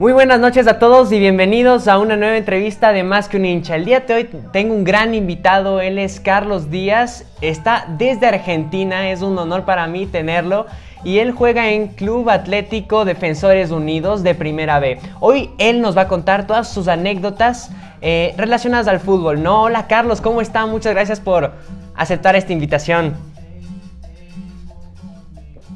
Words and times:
Muy 0.00 0.14
buenas 0.14 0.40
noches 0.40 0.66
a 0.66 0.78
todos 0.78 1.12
y 1.12 1.18
bienvenidos 1.18 1.86
a 1.86 1.98
una 1.98 2.16
nueva 2.16 2.38
entrevista 2.38 2.90
de 2.90 3.02
Más 3.02 3.28
que 3.28 3.36
un 3.36 3.44
hincha. 3.44 3.76
El 3.76 3.84
día 3.84 4.00
de 4.00 4.14
hoy 4.14 4.30
tengo 4.50 4.72
un 4.72 4.82
gran 4.82 5.12
invitado, 5.12 5.82
él 5.82 5.98
es 5.98 6.20
Carlos 6.20 6.70
Díaz, 6.70 7.26
está 7.42 7.84
desde 7.98 8.26
Argentina, 8.26 9.10
es 9.10 9.20
un 9.20 9.36
honor 9.36 9.66
para 9.66 9.86
mí 9.88 10.06
tenerlo 10.06 10.64
y 11.04 11.18
él 11.18 11.32
juega 11.32 11.68
en 11.68 11.88
Club 11.88 12.30
Atlético 12.30 13.04
Defensores 13.04 13.70
Unidos 13.72 14.22
de 14.22 14.34
Primera 14.34 14.80
B. 14.80 14.98
Hoy 15.20 15.50
él 15.58 15.82
nos 15.82 15.94
va 15.94 16.02
a 16.02 16.08
contar 16.08 16.46
todas 16.46 16.72
sus 16.72 16.88
anécdotas 16.88 17.70
eh, 18.00 18.32
relacionadas 18.38 18.88
al 18.88 19.00
fútbol. 19.00 19.42
No, 19.42 19.64
hola 19.64 19.86
Carlos, 19.86 20.22
¿cómo 20.22 20.40
está? 20.40 20.64
Muchas 20.64 20.94
gracias 20.94 21.20
por 21.20 21.50
aceptar 21.94 22.36
esta 22.36 22.54
invitación. 22.54 23.12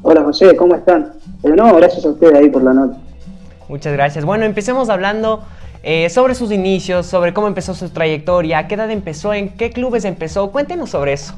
Hola 0.01 0.23
José, 0.23 0.57
¿cómo 0.57 0.77
están? 0.77 1.13
Pero 1.43 1.57
no, 1.57 1.75
gracias 1.77 2.07
a 2.07 2.09
ustedes 2.09 2.35
ahí 2.37 2.49
por 2.49 2.63
la 2.63 2.73
nota. 2.73 3.04
Muchas 3.69 3.93
gracias. 3.93 4.25
Bueno, 4.25 4.45
empecemos 4.45 4.89
hablando 4.91 5.43
eh, 5.83 6.09
sobre 6.11 6.35
sus 6.35 6.51
inicios, 6.51 7.07
sobre 7.07 7.35
cómo 7.35 7.47
empezó 7.47 7.75
su 7.75 7.89
trayectoria, 7.91 8.67
qué 8.67 8.75
edad 8.75 8.91
empezó, 8.91 9.35
en 9.35 9.51
qué 9.51 9.71
clubes 9.71 10.05
empezó. 10.05 10.51
Cuéntenos 10.51 10.91
sobre 10.91 11.13
eso. 11.15 11.35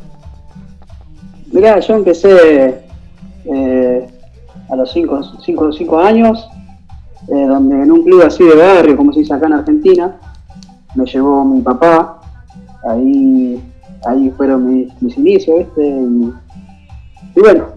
Mira, 1.52 1.80
yo 1.80 1.94
empecé 1.94 2.80
eh, 3.44 4.06
a 4.68 4.76
los 4.76 4.92
5 4.92 5.98
años, 5.98 6.48
eh, 7.28 7.46
donde 7.46 7.82
en 7.82 7.90
un 7.90 8.04
club 8.04 8.22
así 8.22 8.44
de 8.44 8.54
barrio, 8.54 8.96
como 8.96 9.12
se 9.12 9.20
dice 9.20 9.34
acá 9.34 9.46
en 9.46 9.54
Argentina, 9.54 10.16
me 10.94 11.04
llevó 11.06 11.44
mi 11.44 11.60
papá. 11.60 12.20
Ahí, 12.88 13.60
ahí 14.06 14.32
fueron 14.36 14.88
mis, 15.00 15.18
inicios, 15.18 15.58
¿viste? 15.58 15.88
y 17.34 17.40
bueno, 17.40 17.75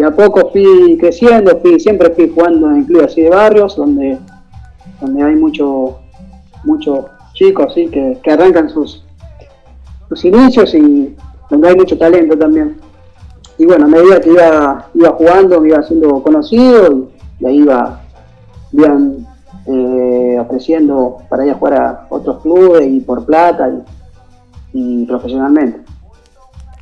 y 0.00 0.02
a 0.02 0.10
poco 0.10 0.48
fui 0.50 0.96
creciendo, 0.98 1.58
fui, 1.60 1.78
siempre 1.78 2.08
fui 2.10 2.32
jugando 2.34 2.70
en 2.70 2.84
clubes 2.84 3.12
así 3.12 3.20
de 3.20 3.28
barrios, 3.28 3.76
donde, 3.76 4.18
donde 4.98 5.22
hay 5.22 5.36
muchos 5.36 5.96
muchos 6.64 7.04
chicos 7.34 7.66
así 7.70 7.86
que, 7.88 8.18
arrancan 8.30 8.70
sus, 8.70 9.04
sus 10.08 10.24
inicios 10.24 10.74
y 10.74 11.14
donde 11.50 11.68
hay 11.68 11.76
mucho 11.76 11.98
talento 11.98 12.34
también. 12.38 12.78
Y 13.58 13.66
bueno, 13.66 13.84
a 13.84 13.88
medida 13.88 14.22
que 14.22 14.30
iba, 14.30 14.88
iba 14.94 15.10
jugando, 15.10 15.60
me 15.60 15.68
iba 15.68 15.82
siendo 15.82 16.22
conocido 16.22 17.10
y, 17.38 17.44
ahí 17.44 17.58
iba, 17.58 18.00
iban 18.72 19.26
eh, 19.66 20.38
ofreciendo 20.40 21.18
para 21.28 21.44
ir 21.44 21.52
a 21.52 21.56
jugar 21.56 21.74
a 21.74 22.06
otros 22.08 22.40
clubes 22.40 22.88
y 22.88 23.00
por 23.00 23.26
plata 23.26 23.70
y 24.72 25.04
profesionalmente. 25.04 25.80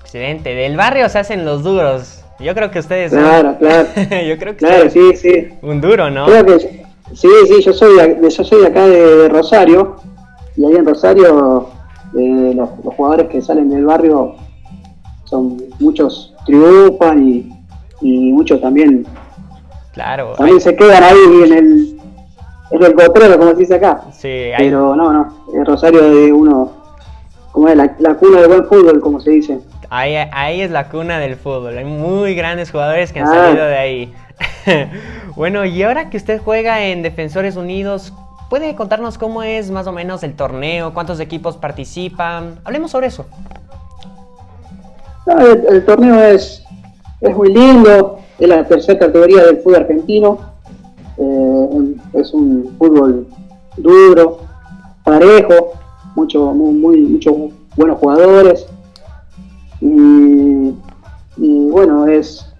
Excelente, 0.02 0.54
del 0.54 0.76
barrio 0.76 1.08
se 1.08 1.18
hacen 1.18 1.44
los 1.44 1.64
duros, 1.64 2.24
yo 2.40 2.54
creo 2.54 2.70
que 2.70 2.78
ustedes. 2.78 3.12
Claro, 3.12 3.56
claro. 3.58 3.88
yo 3.96 4.38
creo 4.38 4.56
que. 4.56 4.66
Claro, 4.66 4.90
sí, 4.90 5.16
sí. 5.16 5.48
Un 5.62 5.80
duro, 5.80 6.10
¿no? 6.10 6.26
Creo 6.26 6.46
que. 6.46 6.86
Sí, 7.14 7.28
sí, 7.46 7.62
yo 7.62 7.72
soy, 7.72 7.96
de, 7.96 8.30
yo 8.30 8.44
soy 8.44 8.64
acá 8.64 8.86
de, 8.86 9.28
Rosario. 9.28 9.96
Y 10.56 10.64
ahí 10.64 10.74
en 10.74 10.86
Rosario, 10.86 11.68
eh, 12.18 12.52
los, 12.54 12.70
jugadores 12.96 13.28
que 13.28 13.40
salen 13.40 13.70
del 13.70 13.86
barrio 13.86 14.34
son 15.24 15.62
muchos 15.78 16.34
triunfan 16.44 17.28
y, 17.28 17.52
y 18.00 18.32
muchos 18.32 18.60
también. 18.60 19.06
Claro. 19.92 20.34
También 20.36 20.60
se 20.60 20.76
quedan 20.76 21.02
ahí 21.02 21.42
en 21.44 21.52
el. 21.52 21.94
En 22.70 22.82
el 22.82 22.94
cotrero, 22.94 23.38
como 23.38 23.52
se 23.52 23.56
dice 23.56 23.74
acá. 23.76 24.02
Sí, 24.12 24.50
Pero 24.58 24.94
no, 24.94 25.10
no. 25.10 25.46
En 25.54 25.64
Rosario 25.64 26.02
de 26.02 26.32
uno. 26.32 26.72
Como 27.50 27.66
es 27.68 27.76
la, 27.76 27.96
la 27.98 28.14
cuna 28.14 28.40
del 28.40 28.48
buen 28.48 28.66
fútbol, 28.66 29.00
como 29.00 29.20
se 29.20 29.30
dice. 29.30 29.58
Ahí, 29.90 30.60
es 30.60 30.70
la 30.70 30.88
cuna 30.90 31.18
del 31.18 31.36
fútbol. 31.36 31.78
Hay 31.78 31.84
muy 31.84 32.34
grandes 32.34 32.70
jugadores 32.70 33.12
que 33.12 33.20
han 33.20 33.26
salido 33.26 33.64
de 33.64 33.76
ahí. 33.76 34.14
bueno, 35.36 35.64
y 35.64 35.82
ahora 35.82 36.10
que 36.10 36.18
usted 36.18 36.40
juega 36.42 36.84
en 36.84 37.02
Defensores 37.02 37.56
Unidos, 37.56 38.12
¿puede 38.50 38.74
contarnos 38.74 39.16
cómo 39.16 39.42
es 39.42 39.70
más 39.70 39.86
o 39.86 39.92
menos 39.92 40.22
el 40.24 40.34
torneo? 40.34 40.92
¿Cuántos 40.92 41.20
equipos 41.20 41.56
participan? 41.56 42.60
Hablemos 42.64 42.90
sobre 42.90 43.06
eso. 43.06 43.24
el, 45.26 45.84
torneo 45.86 46.22
es, 46.22 46.62
es 47.22 47.34
muy 47.34 47.52
lindo. 47.52 48.20
Es 48.38 48.48
la 48.48 48.64
tercera 48.64 48.98
categoría 48.98 49.44
del 49.44 49.58
fútbol 49.58 49.76
argentino. 49.76 50.38
Eh, 51.16 51.94
es 52.12 52.32
un 52.34 52.74
fútbol 52.78 53.26
duro, 53.78 54.40
parejo, 55.02 55.72
mucho, 56.14 56.52
muy, 56.52 57.00
muchos 57.00 57.34
buenos 57.74 57.98
jugadores 57.98 58.66
y, 59.80 60.74
bueno, 61.70 62.06
es, 62.06 62.52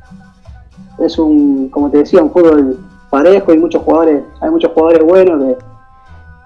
es 0.99 1.19
un, 1.19 1.69
como 1.69 1.91
te 1.91 1.99
decía, 1.99 2.23
un 2.23 2.31
fútbol 2.31 2.79
parejo 3.11 3.53
y 3.53 3.59
muchos 3.59 3.83
jugadores, 3.83 4.23
hay 4.41 4.51
muchos 4.51 4.73
jugadores 4.73 5.05
buenos, 5.05 5.57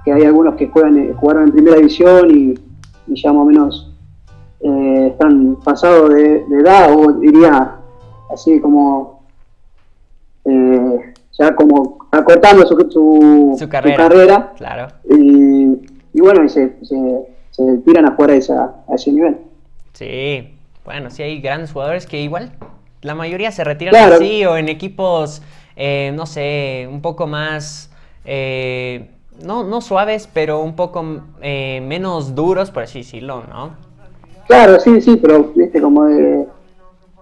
que 0.04 0.12
hay 0.12 0.24
algunos 0.24 0.54
que 0.56 0.68
juegan, 0.68 0.98
eh, 0.98 1.14
jugaron 1.14 1.44
en 1.44 1.52
primera 1.52 1.76
división 1.76 2.30
y, 2.30 2.54
ya 3.14 3.32
más 3.32 3.42
o 3.42 3.44
menos 3.44 3.92
eh, 4.60 5.08
están 5.12 5.56
pasados 5.56 6.14
de, 6.14 6.44
edad, 6.60 6.94
o 6.96 7.12
diría 7.12 7.76
así 8.32 8.60
como 8.60 9.22
eh, 10.44 11.12
ya 11.38 11.54
como 11.54 11.98
acortando 12.10 12.66
su, 12.66 13.56
su, 13.58 13.68
carrera, 13.68 14.52
Claro. 14.56 14.88
Y, 15.08 16.20
bueno, 16.20 16.44
y 16.44 16.48
se, 16.48 16.76
se, 16.82 17.78
tiran 17.84 18.06
a 18.06 18.14
jugar 18.14 18.30
a, 18.30 18.34
esa, 18.34 18.84
a 18.88 18.94
ese 18.94 19.12
nivel. 19.12 19.38
Sí, 19.92 20.51
bueno, 20.84 21.10
sí 21.10 21.22
hay 21.22 21.41
grandes 21.41 21.72
jugadores 21.72 22.06
que 22.06 22.20
igual 22.20 22.53
la 23.03 23.15
mayoría 23.15 23.50
se 23.50 23.65
retiran 23.65 23.94
así 24.12 24.44
o 24.44 24.56
en 24.56 24.69
equipos, 24.69 25.43
eh, 25.76 26.12
no 26.15 26.25
sé, 26.25 26.88
un 26.91 27.03
poco 27.03 27.26
más, 27.26 27.91
eh, 28.25 29.10
no, 29.44 29.65
no 29.65 29.81
suaves, 29.81 30.28
pero 30.32 30.60
un 30.62 30.76
poco 30.76 31.04
eh, 31.41 31.82
menos 31.84 32.34
duros, 32.34 32.70
por 32.70 32.84
así 32.84 33.00
decirlo, 33.00 33.43
¿no? 33.48 33.70
Claro, 34.47 34.78
sí, 34.78 35.00
sí, 35.00 35.16
pero 35.16 35.53
viste 35.54 35.81
como 35.81 36.06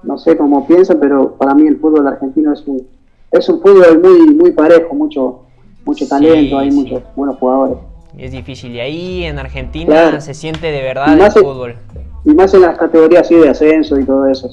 no 0.02 0.18
sé 0.18 0.36
cómo 0.36 0.66
piensan, 0.66 0.98
pero 0.98 1.34
para 1.36 1.54
mí 1.54 1.66
el 1.66 1.78
fútbol 1.78 2.06
argentino 2.06 2.52
es 2.52 2.66
un, 2.66 2.86
es 3.30 3.48
un 3.48 3.60
fútbol 3.60 4.00
muy, 4.00 4.34
muy 4.34 4.52
parejo, 4.52 4.94
mucho, 4.94 5.42
mucho 5.84 6.06
talento, 6.08 6.58
hay 6.58 6.70
muchos 6.70 7.02
buenos 7.16 7.36
jugadores. 7.38 7.78
Es 8.18 8.32
difícil, 8.32 8.74
y 8.74 8.80
ahí 8.80 9.24
en 9.24 9.38
Argentina 9.38 10.20
se 10.20 10.34
siente 10.34 10.66
de 10.66 10.82
verdad 10.82 11.18
el 11.18 11.30
fútbol. 11.32 11.76
Y 12.24 12.34
más 12.34 12.52
en 12.54 12.62
las 12.62 12.76
categorías 12.78 13.22
así 13.22 13.34
de 13.34 13.48
ascenso 13.48 13.98
y 13.98 14.04
todo 14.04 14.26
eso. 14.26 14.48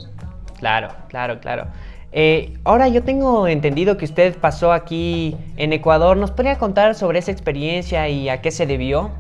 Claro, 0.60 0.90
claro, 1.10 1.40
claro. 1.40 1.66
Eh, 2.12 2.58
ahora 2.64 2.88
yo 2.88 3.04
tengo 3.04 3.48
entendido 3.48 3.98
que 3.98 4.06
usted 4.06 4.36
pasó 4.38 4.72
aquí 4.72 5.36
en 5.58 5.74
Ecuador. 5.74 6.18
¿Nos 6.18 6.32
podría 6.32 6.58
contar 6.58 6.96
sobre 6.96 7.20
esa 7.20 7.32
experiencia 7.32 8.08
y 8.10 8.30
a 8.30 8.42
qué 8.42 8.52
se 8.52 8.66
debió? 8.66 9.12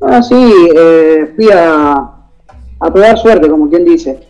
Ah, 0.00 0.22
sí, 0.22 0.52
eh, 0.74 1.32
fui 1.36 1.48
a, 1.52 1.92
a 2.80 2.92
probar 2.92 3.18
suerte, 3.18 3.48
como 3.48 3.68
quien 3.68 3.84
dice. 3.84 4.26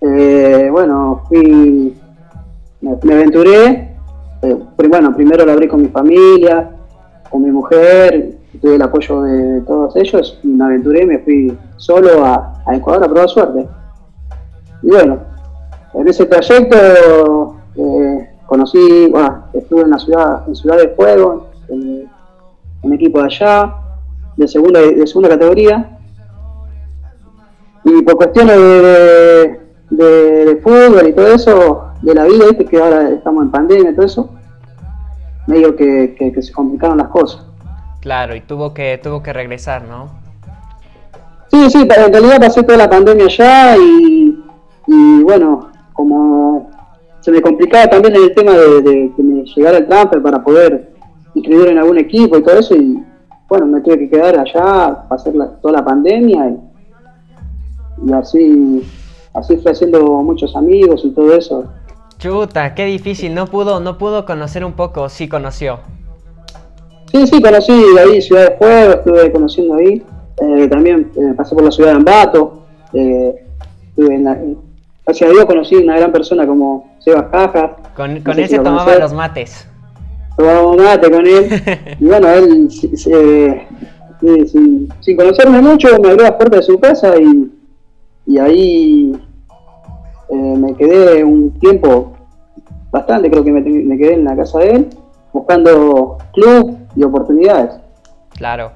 Eh, 0.00 0.68
bueno, 0.70 1.22
fui, 1.28 1.94
me, 2.80 3.14
aventuré. 3.14 3.96
bueno, 4.88 5.14
primero 5.14 5.46
lo 5.46 5.52
abrí 5.52 5.68
con 5.68 5.82
mi 5.82 5.88
familia, 5.88 6.70
con 7.30 7.42
mi 7.42 7.50
mujer, 7.50 8.38
tuve 8.58 8.76
el 8.76 8.82
apoyo 8.82 9.22
de 9.22 9.60
todos 9.62 9.96
ellos 9.96 10.38
y 10.42 10.48
me 10.48 10.64
aventuré 10.64 11.02
y 11.02 11.06
me 11.06 11.18
fui 11.20 11.58
solo 11.76 12.24
a, 12.24 12.62
Ecuador 12.72 13.04
a 13.04 13.08
probar 13.08 13.28
suerte. 13.28 13.68
Y 14.82 14.88
bueno, 14.88 15.18
en 15.94 16.08
ese 16.08 16.26
trayecto 16.26 17.56
eh, 17.76 18.30
conocí, 18.46 19.08
bueno, 19.10 19.44
estuve 19.52 19.82
en 19.82 19.90
la 19.90 19.98
ciudad, 19.98 20.48
en 20.48 20.54
Ciudad 20.54 20.78
de 20.78 20.88
Fuego, 20.88 21.48
un 21.68 22.92
equipo 22.92 23.18
de 23.20 23.26
allá, 23.26 23.74
de 24.36 24.48
segunda, 24.48 24.80
de 24.80 25.06
segunda 25.06 25.30
categoría. 25.30 25.98
Y 27.84 28.02
por 28.02 28.16
cuestiones 28.16 28.56
de, 29.90 30.60
fútbol 30.62 31.08
y 31.08 31.12
todo 31.12 31.26
eso, 31.28 31.84
de 32.02 32.14
la 32.14 32.24
vida, 32.24 32.46
que 32.56 32.80
ahora 32.80 33.10
estamos 33.10 33.44
en 33.44 33.50
pandemia 33.50 33.90
y 33.90 33.94
todo 33.94 34.06
eso, 34.06 34.30
medio 35.46 35.76
que, 35.76 36.14
que 36.16 36.42
se 36.42 36.52
complicaron 36.52 36.98
las 36.98 37.08
cosas. 37.08 37.53
Claro, 38.04 38.36
y 38.36 38.42
tuvo 38.42 38.74
que, 38.74 39.00
tuvo 39.02 39.22
que 39.22 39.32
regresar, 39.32 39.84
¿no? 39.84 40.10
Sí, 41.50 41.70
sí, 41.70 41.78
en 41.80 42.12
realidad 42.12 42.38
pasé 42.38 42.62
toda 42.62 42.76
la 42.76 42.90
pandemia 42.90 43.24
allá 43.24 43.78
y, 43.78 45.22
bueno, 45.22 45.70
como 45.94 46.70
se 47.20 47.32
me 47.32 47.40
complicaba 47.40 47.86
también 47.86 48.14
el 48.16 48.34
tema 48.34 48.52
de, 48.52 49.10
que 49.16 49.22
me 49.22 49.44
llegara 49.44 49.78
el 49.78 49.86
transfer 49.86 50.20
para 50.20 50.44
poder 50.44 50.92
inscribir 51.34 51.68
en 51.68 51.78
algún 51.78 51.96
equipo 51.96 52.36
y 52.36 52.42
todo 52.42 52.58
eso, 52.58 52.74
y 52.76 53.02
bueno, 53.48 53.64
me 53.68 53.80
tuve 53.80 54.00
que 54.00 54.10
quedar 54.10 54.38
allá, 54.38 55.08
pasar 55.08 55.32
toda 55.62 55.72
la 55.72 55.84
pandemia 55.86 56.50
y, 58.06 58.12
así, 58.12 58.82
así 59.32 59.56
fue 59.56 59.72
haciendo 59.72 60.02
muchos 60.20 60.54
amigos 60.54 61.00
y 61.06 61.10
todo 61.12 61.34
eso. 61.34 61.64
Chuta, 62.18 62.74
qué 62.74 62.84
difícil, 62.84 63.34
no 63.34 63.46
pudo, 63.46 63.80
no 63.80 63.96
pudo 63.96 64.26
conocer 64.26 64.62
un 64.62 64.74
poco, 64.74 65.08
sí 65.08 65.26
conoció. 65.26 65.80
Sí, 67.14 67.26
sí, 67.28 67.40
conocí 67.40 67.72
ahí 67.72 68.20
Ciudad 68.20 68.50
de 68.50 68.56
Fuego, 68.56 68.94
estuve 68.94 69.30
conociendo 69.30 69.76
ahí. 69.76 70.02
Eh, 70.42 70.66
también 70.66 71.12
eh, 71.14 71.32
pasé 71.36 71.54
por 71.54 71.62
la 71.62 71.70
ciudad 71.70 71.90
de 71.90 71.96
Ambato. 71.98 72.64
Eh, 72.92 73.46
en 73.96 74.24
la, 74.24 74.36
gracias 75.06 75.30
a 75.30 75.32
Dios 75.32 75.44
conocí 75.44 75.76
una 75.76 75.96
gran 75.96 76.10
persona 76.10 76.44
como 76.44 76.96
Sebas 76.98 77.26
Cajas. 77.30 77.70
Con, 77.94 78.16
ese 78.36 78.58
tomaba 78.58 78.98
los 78.98 79.12
mates. 79.12 79.64
tomamos 80.36 80.76
mate 80.76 81.08
con 81.08 81.24
él. 81.24 81.48
y 82.00 82.04
bueno, 82.04 82.28
él, 82.30 82.68
sin, 82.72 83.68
conocerme 85.16 85.62
mucho, 85.62 85.96
me 86.02 86.10
abrió 86.10 86.24
la 86.24 86.36
puerta 86.36 86.56
de 86.56 86.64
su 86.64 86.80
casa 86.80 87.16
y, 87.16 87.48
y 88.26 88.38
ahí 88.38 89.12
eh, 90.30 90.34
me 90.34 90.74
quedé 90.74 91.22
un 91.22 91.52
tiempo, 91.60 92.16
bastante 92.90 93.30
creo 93.30 93.44
que 93.44 93.52
me, 93.52 93.60
me 93.60 93.96
quedé 93.96 94.14
en 94.14 94.24
la 94.24 94.34
casa 94.34 94.58
de 94.58 94.70
él, 94.72 94.88
buscando 95.32 96.18
club 96.32 96.73
y 96.96 97.02
oportunidades. 97.02 97.80
Claro. 98.30 98.72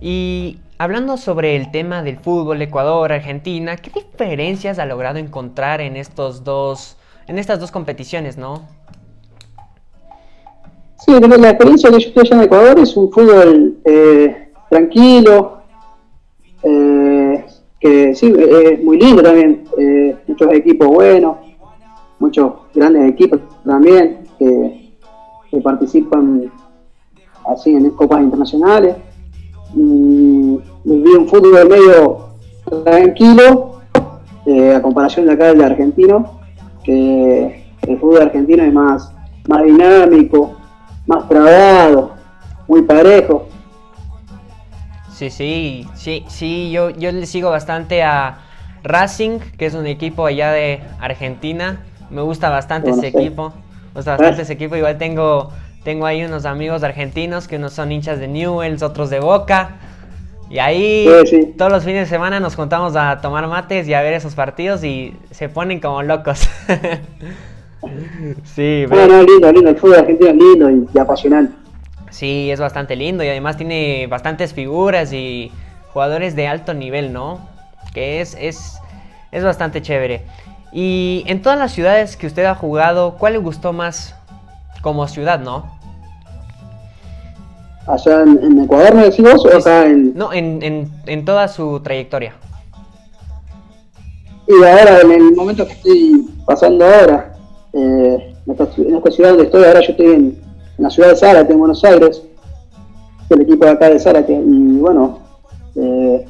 Y 0.00 0.58
hablando 0.78 1.16
sobre 1.16 1.56
el 1.56 1.70
tema 1.70 2.02
del 2.02 2.18
fútbol 2.18 2.60
Ecuador, 2.62 3.12
Argentina, 3.12 3.76
¿qué 3.76 3.90
diferencias 3.90 4.78
ha 4.78 4.86
logrado 4.86 5.18
encontrar 5.18 5.80
en 5.80 5.96
estos 5.96 6.44
dos, 6.44 6.96
en 7.26 7.38
estas 7.38 7.60
dos 7.60 7.70
competiciones, 7.70 8.36
no? 8.36 8.66
Sí, 11.04 11.12
la 11.20 11.50
experiencia 11.50 11.90
que 11.90 12.00
yo 12.00 12.08
estoy 12.08 12.22
allá 12.26 12.36
en 12.36 12.42
Ecuador 12.42 12.78
es 12.78 12.96
un 12.96 13.10
fútbol 13.10 13.78
eh, 13.84 14.52
tranquilo, 14.70 15.62
eh, 16.62 17.44
que 17.80 18.14
sí, 18.14 18.32
es 18.38 18.84
muy 18.84 18.98
lindo 18.98 19.22
también, 19.22 19.64
eh, 19.78 20.16
muchos 20.28 20.52
equipos 20.52 20.86
buenos, 20.88 21.38
muchos 22.20 22.52
grandes 22.72 23.10
equipos 23.10 23.40
también 23.64 24.20
que 24.38 25.60
participan 25.60 26.50
así 27.46 27.70
en 27.70 27.90
copas 27.90 28.22
internacionales 28.22 28.96
y 29.74 30.60
vi 30.84 31.10
un 31.16 31.28
fútbol 31.28 31.68
medio 31.68 32.28
tranquilo 32.84 33.80
eh, 34.46 34.74
a 34.74 34.82
comparación 34.82 35.26
de 35.26 35.32
acá 35.32 35.46
del 35.46 35.62
argentino, 35.62 36.40
que 36.82 37.64
el 37.82 37.98
fútbol 37.98 38.22
argentino 38.22 38.64
es 38.64 38.72
más, 38.72 39.12
más 39.48 39.62
dinámico, 39.62 40.56
más 41.06 41.28
trabado, 41.28 42.12
muy 42.66 42.82
parejo. 42.82 43.46
Sí, 45.12 45.30
sí, 45.30 45.86
sí, 45.94 46.24
sí, 46.26 46.70
yo, 46.72 46.90
yo 46.90 47.12
le 47.12 47.26
sigo 47.26 47.50
bastante 47.50 48.02
a 48.02 48.38
Racing, 48.82 49.38
que 49.56 49.66
es 49.66 49.74
un 49.74 49.86
equipo 49.86 50.26
allá 50.26 50.50
de 50.50 50.80
Argentina. 50.98 51.84
Me 52.10 52.22
gusta 52.22 52.50
bastante 52.50 52.90
ese 52.90 53.08
equipo. 53.08 53.52
Me 53.94 53.98
gusta 54.00 54.12
bastante 54.12 54.42
ese 54.42 54.54
equipo. 54.54 54.74
Igual 54.74 54.98
tengo 54.98 55.50
tengo 55.84 56.06
ahí 56.06 56.24
unos 56.24 56.44
amigos 56.44 56.82
argentinos 56.82 57.48
que 57.48 57.56
unos 57.56 57.72
son 57.72 57.90
hinchas 57.90 58.18
de 58.20 58.28
Newells, 58.28 58.82
otros 58.82 59.10
de 59.10 59.20
Boca. 59.20 59.76
Y 60.48 60.58
ahí 60.58 61.08
todos 61.56 61.72
los 61.72 61.82
fines 61.82 62.08
de 62.08 62.14
semana 62.14 62.38
nos 62.38 62.54
juntamos 62.54 62.94
a 62.94 63.20
tomar 63.20 63.46
mates 63.48 63.88
y 63.88 63.94
a 63.94 64.02
ver 64.02 64.12
esos 64.12 64.34
partidos 64.34 64.84
y 64.84 65.16
se 65.30 65.48
ponen 65.48 65.80
como 65.80 66.02
locos. 66.02 66.48
sí, 68.54 68.84
bueno, 68.86 69.22
lindo, 69.22 69.50
lindo. 69.50 69.70
El 69.70 69.76
fútbol 69.76 70.00
argentino 70.00 70.30
es 70.30 70.36
lindo 70.36 70.88
y, 70.94 70.98
apasionante. 70.98 71.54
Sí, 72.10 72.50
es 72.50 72.60
bastante 72.60 72.94
lindo 72.94 73.24
y 73.24 73.28
además 73.28 73.56
tiene 73.56 74.06
bastantes 74.08 74.52
figuras 74.52 75.12
y 75.14 75.50
jugadores 75.92 76.36
de 76.36 76.46
alto 76.46 76.74
nivel, 76.74 77.12
¿no? 77.12 77.40
Que 77.94 78.20
es, 78.20 78.36
es, 78.38 78.78
es 79.32 79.42
bastante 79.42 79.80
chévere. 79.80 80.26
Y 80.70 81.24
en 81.26 81.42
todas 81.42 81.58
las 81.58 81.72
ciudades 81.72 82.16
que 82.16 82.26
usted 82.26 82.44
ha 82.44 82.54
jugado, 82.54 83.16
¿cuál 83.18 83.32
le 83.32 83.38
gustó 83.38 83.72
más 83.72 84.14
como 84.82 85.08
ciudad, 85.08 85.40
¿no? 85.40 85.64
¿Allá 87.86 88.22
en, 88.22 88.58
Ecuador 88.62 88.94
me 88.94 89.04
decís 89.04 89.24
vos 89.24 89.44
o 89.44 89.56
acá 89.56 89.86
en...? 89.86 90.14
No, 90.14 90.32
en, 90.32 90.90
en, 91.06 91.24
toda 91.24 91.48
su 91.48 91.80
trayectoria. 91.80 92.34
Y 94.46 94.64
ahora, 94.64 95.00
en 95.00 95.12
el 95.12 95.34
momento 95.34 95.66
que 95.66 95.72
estoy 95.72 96.28
pasando 96.46 96.84
ahora, 96.84 97.34
eh, 97.72 98.34
en, 98.46 98.52
esta, 98.52 98.66
ciudad 99.10 99.30
donde 99.30 99.44
estoy, 99.44 99.64
ahora 99.64 99.80
yo 99.80 99.90
estoy 99.90 100.06
en, 100.06 100.42
la 100.78 100.90
ciudad 100.90 101.10
de 101.10 101.16
Zárate, 101.16 101.52
en 101.52 101.58
Buenos 101.58 101.84
Aires, 101.84 102.22
el 103.30 103.40
equipo 103.40 103.64
de 103.64 103.70
acá 103.70 103.88
de 103.88 103.98
Zárate, 103.98 104.32
y 104.32 104.78
bueno, 104.78 105.18
eh, 105.76 106.26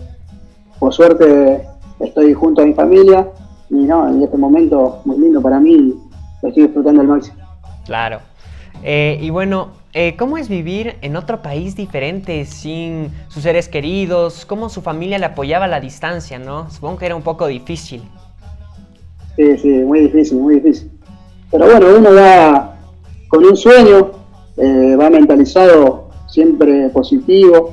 por 0.79 0.93
suerte 0.93 1.67
estoy 2.01 2.35
junto 2.35 2.63
a 2.63 2.67
mi 2.67 2.75
familia, 2.75 3.29
y 3.71 3.75
no, 3.75 4.09
en 4.09 4.23
este 4.23 4.37
momento 4.37 5.01
muy 5.05 5.19
lindo 5.19 5.41
para 5.41 5.59
mí, 5.61 5.95
estoy 6.43 6.65
disfrutando 6.65 7.01
al 7.01 7.09
máximo. 7.09 7.39
Claro, 7.85 8.21
eh, 8.83 9.19
y 9.21 9.31
bueno, 9.31 9.69
eh, 9.93 10.17
¿cómo 10.17 10.39
es 10.39 10.49
vivir 10.49 10.97
en 11.03 11.17
otro 11.17 11.41
país 11.43 11.77
diferente 11.77 12.45
sin 12.45 13.11
sus 13.29 13.45
seres 13.45 13.69
queridos? 13.69 14.45
¿Cómo 14.45 14.69
su 14.69 14.83
familia 14.83 15.19
le 15.19 15.27
apoyaba 15.27 15.67
a 15.67 15.69
la 15.69 15.81
distancia, 15.81 16.39
no? 16.39 16.71
Supongo 16.71 16.99
que 16.99 17.07
era 17.07 17.15
un 17.15 17.23
poco 17.23 17.47
difícil. 17.47 18.03
Sí, 19.37 19.57
sí, 19.59 19.69
muy 19.69 20.01
difícil, 20.01 20.39
muy 20.39 20.57
difícil. 20.57 20.91
Pero 21.51 21.67
bueno, 21.67 21.87
uno 21.99 22.15
va 22.15 22.77
con 23.29 23.45
un 23.45 23.57
sueño, 23.57 24.11
eh, 24.57 24.97
va 24.97 25.11
mentalizado 25.11 26.11
siempre 26.29 26.89
positivo, 26.89 27.73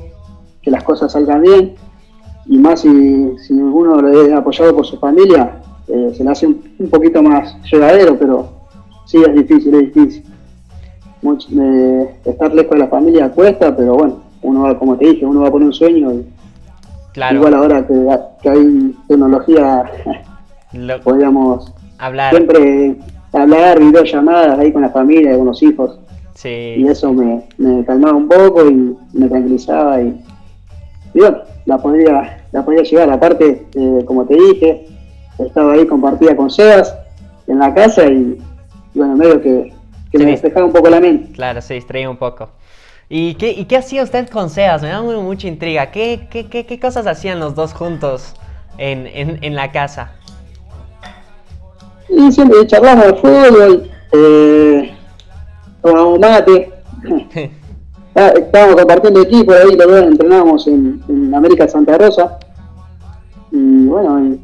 que 0.62 0.72
las 0.72 0.84
cosas 0.84 1.12
salgan 1.12 1.42
bien, 1.42 1.76
y 2.46 2.58
más 2.58 2.82
si, 2.82 3.38
si 3.40 3.54
uno 3.54 4.02
lo 4.02 4.22
es 4.22 4.34
apoyado 4.34 4.76
por 4.76 4.86
su 4.86 4.98
familia, 4.98 5.62
se 5.88 6.24
le 6.24 6.30
hace 6.30 6.46
un, 6.46 6.76
un 6.78 6.90
poquito 6.90 7.22
más 7.24 7.56
llevadero, 7.72 8.18
pero 8.18 8.50
sí 9.06 9.18
es 9.26 9.34
difícil, 9.34 9.74
es 9.74 9.94
difícil 9.94 10.24
mucho, 11.22 11.48
estar 12.26 12.54
lejos 12.54 12.72
de 12.72 12.78
la 12.78 12.88
familia 12.88 13.30
cuesta, 13.30 13.76
pero 13.76 13.96
bueno, 13.96 14.22
uno 14.42 14.64
va, 14.64 14.78
como 14.78 14.98
te 14.98 15.06
dije, 15.06 15.26
uno 15.26 15.42
va 15.42 15.52
por 15.52 15.62
un 15.62 15.74
sueño 15.74 16.14
y 16.14 16.26
igual 17.34 17.54
ahora 17.54 17.86
que, 17.86 18.50
hay 18.50 18.96
tecnología, 19.08 19.84
podríamos 21.04 21.74
hablar. 21.98 22.34
siempre 22.34 22.96
hablar, 23.34 23.80
videollamadas 23.80 24.60
ahí 24.60 24.72
con 24.72 24.82
la 24.82 24.90
familia, 24.90 25.38
con 25.38 25.48
los 25.48 25.62
hijos. 25.62 26.00
Y 26.44 26.88
eso 26.88 27.12
me, 27.12 27.44
calmaba 27.86 28.16
un 28.16 28.30
poco 28.30 28.70
y 28.70 28.96
me 29.12 29.28
tranquilizaba 29.28 30.02
y, 30.02 30.18
bueno, 31.14 31.40
la 31.66 31.78
podía, 31.78 32.46
la 32.54 32.64
podía 32.64 32.84
llevar. 32.84 33.12
Aparte, 33.12 33.68
eh, 33.74 34.04
como 34.06 34.26
te 34.26 34.36
dije, 34.36 34.88
estaba 35.38 35.74
ahí 35.74 35.86
compartida 35.86 36.38
con 36.38 36.50
Sebas 36.50 36.96
en 37.48 37.60
la 37.60 37.74
casa 37.74 38.06
y 38.06 38.38
bueno, 38.94 39.18
medio 39.18 39.42
que 39.42 39.74
que 40.12 40.18
me 40.18 40.32
despejaba 40.32 40.66
un 40.66 40.74
poco 40.74 40.90
la 40.90 41.00
mente. 41.00 41.32
Claro, 41.34 41.62
se 41.62 41.76
distraía 41.76 42.10
un 42.10 42.18
poco. 42.18 42.50
¿Y 43.10 43.34
qué, 43.36 43.52
y 43.52 43.66
qué 43.66 43.78
hacía 43.78 44.04
usted 44.04 44.30
con 44.30 44.50
Seas? 44.50 44.82
Me 44.82 44.90
da 44.90 45.02
mucha 45.02 45.48
intriga. 45.48 45.90
¿Qué, 45.92 46.28
qué, 46.30 46.48
qué, 46.48 46.80
cosas 46.80 47.08
hacían 47.08 47.40
los 47.40 47.56
dos 47.56 47.74
juntos 47.74 48.36
en, 48.78 49.08
en, 49.08 49.40
en 49.44 49.56
la 49.56 49.72
casa? 49.72 50.12
Y 52.08 52.32
siempre 52.32 52.66
charlamos 52.68 53.06
de 53.06 53.14
fútbol, 53.16 53.92
eh, 54.12 54.96
tomamos 55.82 56.20
mate. 56.20 56.72
Estábamos 58.16 58.76
compartiendo 58.76 59.22
equipo 59.22 59.54
ahí, 59.54 59.76
los 59.76 59.88
dos 59.88 60.04
entrenábamos 60.04 60.68
en, 60.68 61.02
en 61.08 61.34
América 61.34 61.68
Santa 61.68 61.98
Rosa. 61.98 62.38
Y 63.52 63.86
bueno, 63.86 64.20
y 64.20 64.40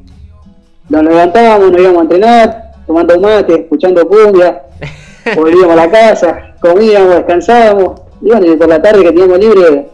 nos 0.89 1.03
levantábamos, 1.03 1.71
nos 1.71 1.81
íbamos 1.81 1.99
a 1.99 2.01
entrenar, 2.01 2.71
tomando 2.87 3.19
mate, 3.19 3.61
escuchando 3.61 4.07
cumbia. 4.07 4.63
volvíamos 5.35 5.71
a 5.71 5.75
la 5.75 5.89
casa, 5.89 6.55
comíamos, 6.59 7.15
descansábamos, 7.15 8.01
y 8.21 8.27
bueno, 8.27 8.51
y 8.51 8.55
por 8.55 8.67
la 8.67 8.81
tarde 8.81 9.03
que 9.03 9.11
teníamos 9.11 9.39
libre 9.39 9.89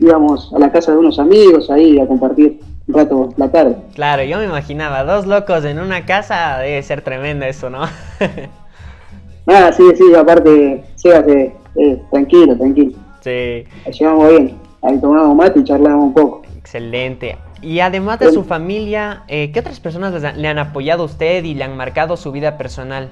íbamos 0.00 0.52
a 0.54 0.58
la 0.58 0.70
casa 0.70 0.92
de 0.92 0.98
unos 0.98 1.18
amigos 1.18 1.70
ahí 1.70 1.98
a 1.98 2.06
compartir 2.06 2.60
un 2.86 2.94
rato 2.94 3.34
la 3.36 3.50
tarde. 3.50 3.76
Claro, 3.94 4.22
yo 4.22 4.38
me 4.38 4.44
imaginaba, 4.44 5.04
dos 5.04 5.26
locos 5.26 5.64
en 5.64 5.78
una 5.78 6.06
casa, 6.06 6.58
debe 6.58 6.82
ser 6.82 7.02
tremendo 7.02 7.44
eso, 7.44 7.68
¿no? 7.68 7.82
ah, 9.46 9.70
sí, 9.76 9.84
sí, 9.96 10.14
aparte, 10.14 10.84
sí, 10.96 11.08
eh, 11.08 12.02
tranquilo, 12.10 12.56
tranquilo. 12.56 12.92
Sí. 13.20 13.64
Llevamos 13.98 14.30
bien, 14.30 14.56
ahí 14.82 14.98
tomábamos 15.00 15.36
mate 15.36 15.60
y 15.60 15.64
charlábamos 15.64 16.06
un 16.06 16.14
poco. 16.14 16.42
Excelente. 16.56 17.36
Y 17.60 17.80
además 17.80 18.20
de 18.20 18.30
su 18.30 18.44
familia, 18.44 19.24
eh, 19.26 19.50
¿qué 19.52 19.60
otras 19.60 19.80
personas 19.80 20.36
le 20.36 20.48
han 20.48 20.58
apoyado 20.58 21.02
a 21.02 21.06
usted 21.06 21.42
y 21.42 21.54
le 21.54 21.64
han 21.64 21.76
marcado 21.76 22.16
su 22.16 22.30
vida 22.30 22.56
personal? 22.56 23.10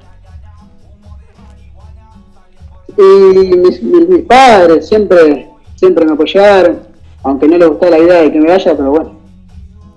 Y 2.98 3.56
mis, 3.56 3.82
mis, 3.82 4.22
padres 4.22 4.88
siempre, 4.88 5.48
siempre 5.74 6.04
me 6.04 6.12
apoyaron, 6.12 6.78
aunque 7.22 7.48
no 7.48 7.58
les 7.58 7.68
gustaba 7.68 7.90
la 7.90 7.98
idea 7.98 8.22
de 8.22 8.32
que 8.32 8.40
me 8.40 8.48
vaya, 8.48 8.76
pero 8.76 8.90
bueno, 8.90 9.12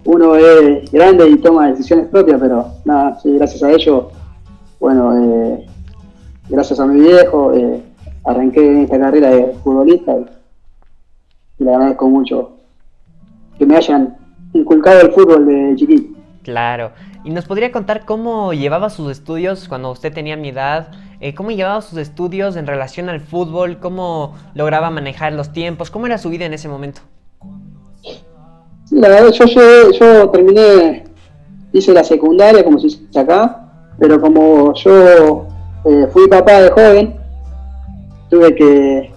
uno 0.06 0.36
es 0.36 0.91
grande 0.91 1.29
y 1.29 1.38
toma 1.38 1.70
decisiones 1.70 2.08
propias, 2.08 2.39
pero 2.39 2.65
nada, 2.86 3.20
sí, 3.22 3.34
gracias 3.34 3.63
a 3.63 3.72
ellos, 3.72 4.06
bueno, 4.79 5.13
eh, 5.15 5.65
gracias 6.50 6.79
a 6.79 6.86
mi 6.86 7.01
viejo, 7.01 7.53
eh, 7.53 7.82
arranqué 8.25 8.65
en 8.65 8.79
esta 8.79 9.00
carrera 9.00 9.29
de 9.29 9.53
futbolista 9.63 10.15
y, 10.18 10.25
le 11.63 11.74
agradezco 11.74 12.08
mucho 12.08 12.51
que 13.58 13.65
me 13.65 13.75
hayan 13.75 14.18
inculcado 14.53 15.01
el 15.01 15.12
fútbol 15.12 15.46
de 15.46 15.75
chiquito. 15.75 16.18
Claro. 16.44 16.91
¿Y 17.25 17.32
nos 17.32 17.46
podría 17.46 17.72
contar 17.74 18.06
cómo 18.06 18.53
llevaba 18.53 18.89
sus 18.89 19.12
estudios 19.12 19.68
cuando 19.68 19.91
usted 19.91 20.13
tenía 20.13 20.38
mi 20.38 20.50
edad? 20.50 20.91
Eh, 21.22 21.36
¿Cómo 21.36 21.52
llevaba 21.52 21.82
sus 21.82 22.00
estudios 22.00 22.56
en 22.56 22.66
relación 22.66 23.10
al 23.10 23.20
fútbol? 23.20 23.80
¿Cómo 23.80 24.36
lograba 24.54 24.90
manejar 24.90 25.34
los 25.34 25.52
tiempos? 25.52 25.92
¿Cómo 25.92 26.06
era 26.06 26.18
su 26.18 26.30
vida 26.30 26.46
en 26.46 26.54
ese 26.54 26.70
momento? 26.70 27.02
la 28.92 29.08
verdad, 29.08 29.32
yo, 29.32 29.92
yo 29.92 30.30
terminé, 30.30 31.04
hice 31.74 31.94
la 31.94 32.04
secundaria, 32.04 32.64
como 32.64 32.80
se 32.80 32.88
dice 32.88 33.20
acá, 33.20 33.70
pero 34.00 34.20
como 34.20 34.74
yo 34.74 35.46
eh, 35.86 36.08
fui 36.12 36.28
papá 36.28 36.62
de 36.62 36.72
joven, 36.72 37.16
tuve 38.30 38.56
que, 38.56 39.12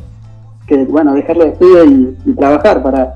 bueno, 0.88 1.14
dejar 1.14 1.36
los 1.36 1.46
estudios 1.46 1.86
y, 2.26 2.32
trabajar 2.34 2.82
para 2.82 3.14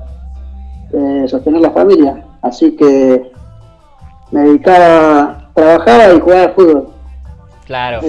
eh, 0.93 1.25
sostener 1.27 1.61
la 1.61 1.71
familia. 1.71 2.23
Así 2.41 2.75
que 2.75 3.31
me 4.31 4.41
dedicaba, 4.41 5.49
trabajaba 5.53 6.13
y 6.13 6.19
jugaba 6.19 6.43
al 6.43 6.53
fútbol. 6.53 6.96
Claro. 7.67 7.99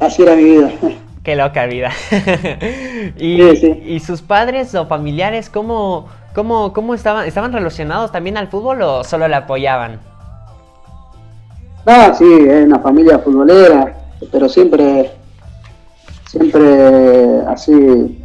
así 0.00 0.22
era 0.22 0.34
mi 0.34 0.44
vida. 0.44 0.70
Qué 1.22 1.36
loca 1.36 1.66
vida. 1.66 1.90
y, 3.18 4.00
sus 4.00 4.22
padres 4.22 4.74
o 4.74 4.86
familiares 4.86 5.50
cómo, 5.50 6.06
cómo, 6.34 6.72
cómo 6.72 6.94
estaban? 6.94 7.26
¿Estaban 7.26 7.52
relacionados 7.52 8.10
también 8.10 8.38
al 8.38 8.48
fútbol 8.48 8.80
o 8.80 9.04
solo 9.04 9.28
le 9.28 9.34
apoyaban? 9.34 10.00
No, 11.84 12.14
sí, 12.14 12.24
es 12.48 12.64
una 12.64 12.78
familia 12.78 13.18
futbolera, 13.18 13.94
pero 14.32 14.48
siempre, 14.48 15.10
siempre 16.26 17.40
así, 17.46 18.24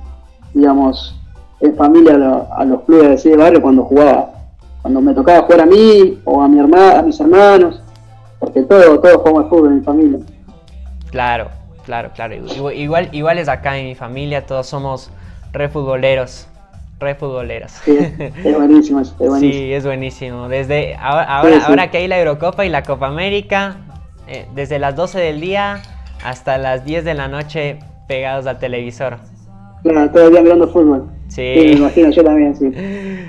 digamos, 0.54 1.20
en 1.60 1.76
familia 1.76 2.48
a, 2.56 2.64
los 2.64 2.84
clubes 2.84 3.22
de 3.22 3.36
barrio 3.36 3.62
cuando 3.62 3.84
jugaba. 3.84 4.30
Cuando 4.82 5.02
me 5.02 5.14
tocaba 5.14 5.42
jugar 5.42 5.62
a 5.62 5.66
mí 5.66 6.20
o 6.24 6.42
a 6.42 6.48
mi 6.48 6.60
hermana, 6.60 7.00
a 7.00 7.02
mis 7.02 7.20
hermanos, 7.20 7.82
porque 8.40 8.62
todo, 8.64 9.00
todos 9.02 9.18
jugamos 9.18 9.50
fútbol 9.50 9.68
en 9.68 9.80
mi 9.80 9.84
familia. 9.84 10.20
Claro, 11.14 11.50
Claro, 11.86 12.12
claro. 12.16 12.36
Igual, 12.74 13.10
igual 13.12 13.38
es 13.38 13.50
acá 13.50 13.78
en 13.78 13.88
mi 13.88 13.96
familia, 13.96 14.46
todos 14.46 14.68
somos 14.68 15.12
re 15.52 15.70
futboleros. 15.70 16.48
Re 17.00 17.16
futboleros. 17.16 17.72
Sí, 17.84 17.98
es 17.98 18.56
buenísimo, 18.56 19.02
es 19.02 19.18
buenísimo. 19.18 19.40
Sí, 19.40 19.74
es 19.74 19.86
buenísimo. 19.86 20.48
Desde 20.48 20.96
ahora, 20.96 21.40
ahora, 21.66 21.92
que 21.92 21.98
hay 21.98 22.08
la 22.08 22.18
Eurocopa 22.20 22.66
y 22.66 22.70
la 22.70 22.84
Copa 22.84 23.08
América, 23.08 23.76
eh, 24.28 24.46
desde 24.56 24.80
las 24.80 24.96
12 24.96 25.20
del 25.20 25.42
día 25.42 25.82
hasta 26.24 26.58
las 26.58 26.86
10 26.86 27.04
de 27.04 27.14
la 27.14 27.28
noche 27.28 27.80
pegados 28.08 28.48
al 28.48 28.60
televisor. 28.60 29.18
Claro, 29.82 30.10
todo 30.12 30.28
el 30.28 30.32
día 30.32 30.42
mirando 30.42 30.70
fútbol. 30.70 31.10
Sí. 31.28 31.54
sí. 31.56 31.66
me 31.66 31.72
imagino, 31.74 32.10
yo 32.12 32.24
también, 32.24 32.56
sí. 32.56 32.72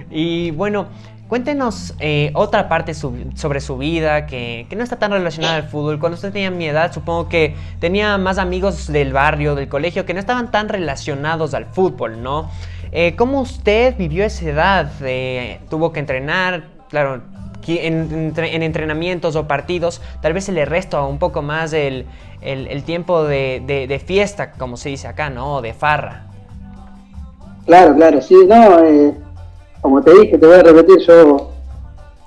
Y 0.10 0.52
bueno, 0.52 0.86
Cuéntenos 1.28 1.94
eh, 2.00 2.30
otra 2.34 2.68
parte 2.68 2.92
sobre 2.92 3.60
su 3.60 3.78
vida 3.78 4.26
que, 4.26 4.66
no 4.76 4.84
está 4.84 4.98
tan 4.98 5.10
relacionada 5.10 5.56
al 5.56 5.62
fútbol. 5.64 5.98
Cuando 5.98 6.16
usted 6.16 6.32
tenía 6.32 6.50
mi 6.50 6.66
edad, 6.66 6.92
supongo 6.92 7.30
que 7.30 7.56
tenía 7.80 8.18
más 8.18 8.36
amigos 8.36 8.92
del 8.92 9.14
barrio, 9.14 9.54
del 9.54 9.68
colegio, 9.68 10.04
que 10.04 10.12
no 10.12 10.20
estaban 10.20 10.50
tan 10.50 10.68
relacionados 10.68 11.54
al 11.54 11.64
fútbol, 11.64 12.22
¿no? 12.22 12.50
Eh, 12.92 13.16
¿Cómo 13.16 13.40
usted 13.40 13.96
vivió 13.96 14.24
esa 14.24 14.44
edad? 14.44 14.92
Eh, 15.00 15.60
¿Tuvo 15.70 15.92
que 15.92 16.00
entrenar? 16.00 16.64
Claro, 16.90 17.22
en, 17.66 18.34
entrenamientos 18.36 19.34
o 19.34 19.48
partidos, 19.48 20.02
tal 20.20 20.34
vez 20.34 20.44
se 20.44 20.52
le 20.52 20.66
resta 20.66 21.02
un 21.02 21.18
poco 21.18 21.40
más 21.40 21.72
el, 21.72 22.04
tiempo 22.84 23.24
de, 23.24 24.02
fiesta, 24.06 24.52
como 24.52 24.76
se 24.76 24.90
dice 24.90 25.08
acá, 25.08 25.30
¿no? 25.30 25.62
De 25.62 25.72
farra. 25.72 26.26
Claro, 27.64 27.94
claro, 27.96 28.20
sí, 28.20 28.36
no, 28.46 29.23
como 29.84 30.00
te 30.00 30.14
dije, 30.18 30.38
te 30.38 30.46
voy 30.46 30.56
a 30.56 30.62
repetir, 30.62 30.98
yo, 31.00 31.50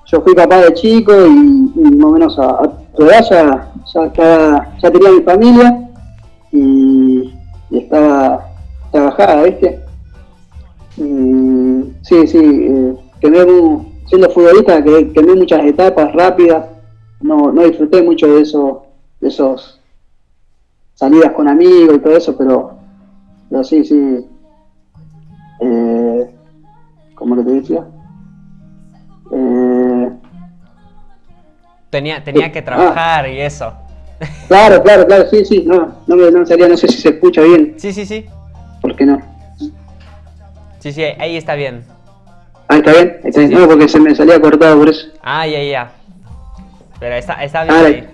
yo 0.05 0.21
fui 0.21 0.35
capaz 0.35 0.61
de 0.61 0.75
chico 0.75 1.11
y, 1.11 1.79
más 1.95 2.05
o 2.05 2.11
menos 2.11 2.37
a, 2.37 2.71
tu 2.95 3.03
edad 3.03 3.23
ya, 3.91 4.91
tenía 4.91 5.09
mi 5.09 5.21
familia 5.23 5.89
y, 6.51 7.33
estaba 7.71 8.45
trabajada, 8.91 9.41
¿viste? 9.41 9.79
sí, 10.97 12.27
sí, 12.27 12.37
eh, 12.37 12.95
siendo 14.05 14.29
futbolista, 14.29 14.83
que 14.83 15.35
muchas 15.35 15.65
etapas 15.65 16.13
rápidas, 16.13 16.63
no, 17.21 17.51
no 17.51 17.63
disfruté 17.63 18.03
mucho 18.03 18.27
de 18.35 18.41
eso, 18.41 18.85
de 19.19 19.29
esos 19.29 19.79
salidas 20.93 21.31
con 21.31 21.47
amigos 21.47 21.95
y 21.95 21.99
todo 22.01 22.17
eso, 22.17 22.37
pero 22.37 22.77
sí, 23.63 23.83
sí. 23.83 24.27
Eh, 27.27 27.29
como 27.29 27.35
lo 27.35 27.43
te 27.43 27.51
decía. 27.51 27.85
Eh, 29.31 30.11
tenía 31.89 32.23
tenía 32.23 32.51
que 32.51 32.61
trabajar 32.61 33.25
ah. 33.25 33.29
y 33.29 33.39
eso. 33.39 33.73
Claro, 34.47 34.81
claro, 34.83 35.05
claro, 35.05 35.29
sí, 35.29 35.45
sí, 35.45 35.63
no, 35.65 35.95
no 36.07 36.15
me 36.15 36.31
no, 36.31 36.45
sería, 36.45 36.67
no 36.67 36.77
sé 36.77 36.87
si 36.87 36.99
se 36.99 37.09
escucha 37.09 37.41
bien. 37.41 37.75
Sí, 37.77 37.91
sí, 37.91 38.05
sí. 38.05 38.25
¿Por 38.81 38.95
qué 38.95 39.05
no? 39.05 39.21
Sí, 40.79 40.91
sí, 40.93 41.03
ahí 41.03 41.35
está 41.35 41.55
bien. 41.55 41.83
Ah, 42.69 42.77
está 42.77 42.91
bien, 42.91 43.19
está 43.23 43.39
bien. 43.41 43.51
no, 43.51 43.67
porque 43.67 43.87
se 43.87 43.99
me 43.99 44.15
salía 44.15 44.39
cortado 44.39 44.77
por 44.77 44.89
eso. 44.89 45.07
Ah, 45.21 45.47
ya, 45.47 45.61
ya. 45.63 45.91
Pero 46.99 47.15
está, 47.15 47.33
está 47.43 47.63
bien. 47.63 47.75
ahí. 47.75 48.09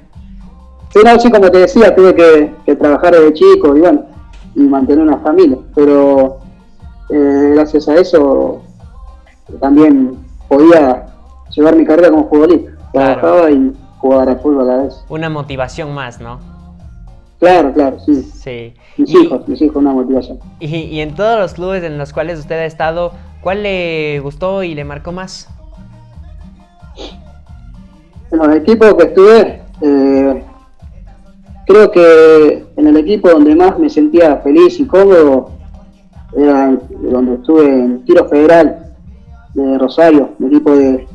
Sí, 0.94 1.00
no, 1.04 1.20
sí, 1.20 1.32
como 1.32 1.50
te 1.50 1.60
decía, 1.60 1.96
tuve 1.96 2.14
que, 2.14 2.54
que 2.66 2.76
trabajar 2.76 3.14
desde 3.14 3.34
chico 3.34 3.76
y 3.76 3.80
bueno, 3.80 4.06
y 4.56 4.62
mantener 4.62 5.04
una 5.04 5.18
familia, 5.18 5.58
pero 5.74 6.40
eh, 7.10 7.52
gracias 7.56 7.88
a 7.90 7.96
eso 7.96 8.63
también 9.60 10.18
podía 10.48 11.06
llevar 11.56 11.76
mi 11.76 11.86
carrera 11.86 12.10
como 12.10 12.30
futbolista. 12.30 12.72
Trabajaba 12.92 13.52
y 13.52 13.74
jugaba 13.98 14.32
al 14.32 14.40
fútbol 14.40 14.70
a 14.70 14.76
la 14.76 14.84
vez. 14.84 15.06
Una 15.10 15.30
motivación 15.30 15.94
más, 15.94 16.20
¿no? 16.20 16.40
Claro, 17.40 17.74
claro, 17.74 18.00
sí. 18.00 18.22
sí. 18.22 18.74
Mis 18.98 19.14
hijos, 19.14 19.48
mis 19.48 19.62
hijos, 19.62 19.76
una 19.76 19.92
motivación. 19.92 20.40
Y, 20.60 21.00
en 21.00 21.16
todos 21.16 21.40
los 21.40 21.54
clubes 21.54 21.84
en 21.84 21.98
los 21.98 22.14
cuales 22.14 22.40
usted 22.40 22.56
ha 22.56 22.66
estado, 22.66 23.12
¿cuál 23.42 23.64
le 23.64 24.20
gustó 24.22 24.64
y 24.64 24.76
le 24.76 24.86
marcó 24.86 25.12
más? 25.12 25.50
Bueno, 28.30 28.46
el 28.46 28.62
equipo 28.62 28.96
que 28.96 29.04
estuve, 29.04 29.62
eh, 29.82 30.44
creo 31.66 31.92
que 31.92 32.66
en 32.78 32.88
el 32.88 32.98
equipo 32.98 33.30
donde 33.30 33.56
más 33.56 33.78
me 33.78 33.90
sentía 33.90 34.38
feliz 34.38 34.80
y 34.80 34.88
cómodo 34.88 35.52
era 36.36 36.78
donde 36.90 37.36
estuve 37.36 37.66
en 37.66 38.06
tiro 38.06 38.28
federal 38.28 38.83
de 39.54 39.78
Rosario, 39.78 40.32
un 40.40 40.48
equipo 40.48 40.76
de 40.76 41.08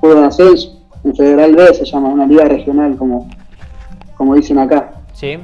juego 0.00 0.20
de 0.20 0.26
ascenso, 0.26 0.76
en 1.04 1.14
Federal 1.14 1.54
B 1.54 1.74
se 1.74 1.84
llama, 1.84 2.08
una 2.08 2.26
liga 2.26 2.44
regional 2.44 2.96
como, 2.96 3.28
como 4.16 4.34
dicen 4.34 4.58
acá. 4.58 4.92
Sí. 5.12 5.38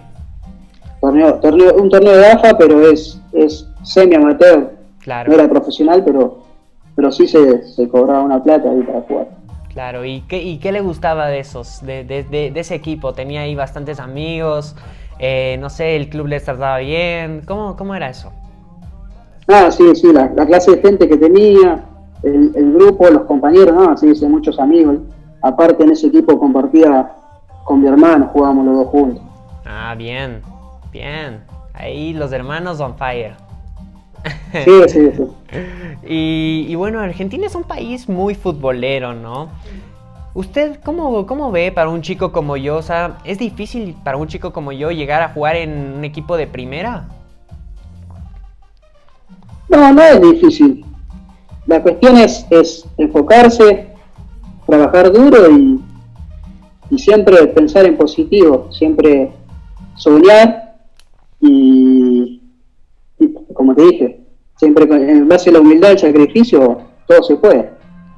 Torneo, 1.00 1.35
torneo, 1.35 1.75
un 1.76 1.88
torneo 1.88 2.17
de 2.17 2.26
AFA, 2.26 2.57
pero 2.59 2.88
es, 2.88 3.21
es 3.33 3.69
semi 3.83 4.14
amateur. 4.14 4.73
Claro. 5.00 5.31
No 5.31 5.38
era 5.38 5.49
profesional, 5.49 6.05
pero, 6.05 6.43
pero 6.95 7.11
sí 7.11 7.26
se, 7.26 7.64
se 7.64 7.88
cobraba 7.88 8.23
una 8.23 8.43
plata 8.43 8.71
ahí 8.71 8.83
para 8.83 9.00
jugar. 9.02 9.29
Claro, 9.73 10.05
¿y 10.05 10.21
qué, 10.23 10.43
y 10.43 10.59
qué 10.59 10.71
le 10.71 10.81
gustaba 10.81 11.29
de 11.29 11.38
esos, 11.38 11.85
de, 11.85 12.05
de, 12.05 12.25
de, 12.25 12.52
ese 12.61 12.75
equipo? 12.75 13.14
¿Tenía 13.14 13.43
ahí 13.43 13.55
bastantes 13.55 14.00
amigos? 14.00 14.76
Eh, 15.19 15.57
no 15.61 15.71
sé, 15.71 15.97
¿el 15.97 16.09
club 16.09 16.26
les 16.26 16.45
trataba 16.45 16.79
bien? 16.79 17.43
¿Cómo, 17.47 17.76
cómo 17.76 17.95
era 17.95 18.11
eso? 18.11 18.33
Ah, 19.49 19.71
sí, 19.71 19.95
sí, 19.95 20.12
la, 20.12 20.31
la 20.35 20.47
clase 20.47 20.73
de 20.73 20.83
gente 20.83 21.09
que 21.09 21.17
tenía, 21.17 21.85
el, 22.23 22.73
grupo, 22.75 23.09
los 23.09 23.23
compañeros, 23.23 23.75
¿no? 23.75 23.91
Así 23.91 24.07
dice, 24.09 24.29
muchos 24.29 24.59
amigos. 24.59 24.99
Aparte 25.43 25.83
en 25.83 25.91
ese 25.91 26.07
equipo 26.07 26.38
compartía 26.38 27.12
con 27.64 27.81
mi 27.81 27.88
hermano, 27.88 28.31
jugábamos 28.33 28.67
los 28.67 28.76
dos 28.76 28.87
juntos. 28.88 29.23
Ah, 29.64 29.95
bien, 29.97 30.41
bien. 30.93 31.41
Ahí 31.75 32.12
los 32.12 32.33
hermanos 32.33 32.81
on 32.81 32.97
fire. 32.97 33.35
Sí, 34.52 34.71
sí, 34.88 35.11
sí. 35.17 35.26
y, 36.71 36.75
bueno, 36.76 37.00
Argentina 37.00 37.47
es 37.47 37.55
un 37.55 37.64
país 37.64 38.09
muy 38.09 38.35
futbolero, 38.35 39.14
¿no? 39.14 39.49
¿Usted 40.35 40.79
cómo, 40.83 41.26
cómo 41.26 41.50
ve 41.50 41.73
para 41.73 41.91
un 41.91 42.02
chico 42.02 42.33
como 42.33 42.57
yo? 42.57 42.76
O 42.76 42.83
sea, 42.83 43.19
¿es 43.25 43.38
difícil 43.38 43.97
para 44.05 44.17
un 44.17 44.29
chico 44.29 44.52
como 44.52 44.73
yo 44.73 44.91
llegar 44.91 45.23
a 45.23 45.31
jugar 45.31 45.57
en 45.57 45.95
un 45.99 46.05
equipo 46.05 46.37
de 46.37 46.47
primera? 46.47 47.09
No, 49.69 49.93
no 49.93 50.02
es 50.02 50.21
difícil 50.21 50.87
la 51.73 51.83
cuestión 51.83 52.19
es, 52.19 52.47
es 52.50 52.87
enfocarse, 52.99 53.88
trabajar 54.67 55.11
duro 55.11 55.50
y, 55.50 55.81
siempre 56.99 57.47
pensar 57.47 57.87
en 57.87 57.97
positivo, 57.97 58.71
siempre 58.71 59.33
soñar 59.97 60.76
y, 61.41 62.43
como 63.55 63.75
te 63.75 63.83
dije, 63.85 64.21
siempre 64.57 64.85
en 64.85 65.26
base 65.26 65.49
a 65.49 65.55
la 65.55 65.61
humildad, 65.61 65.93
el 65.93 65.99
sacrificio, 65.99 66.83
todo 67.07 67.23
se 67.23 67.37
puede. 67.37 67.71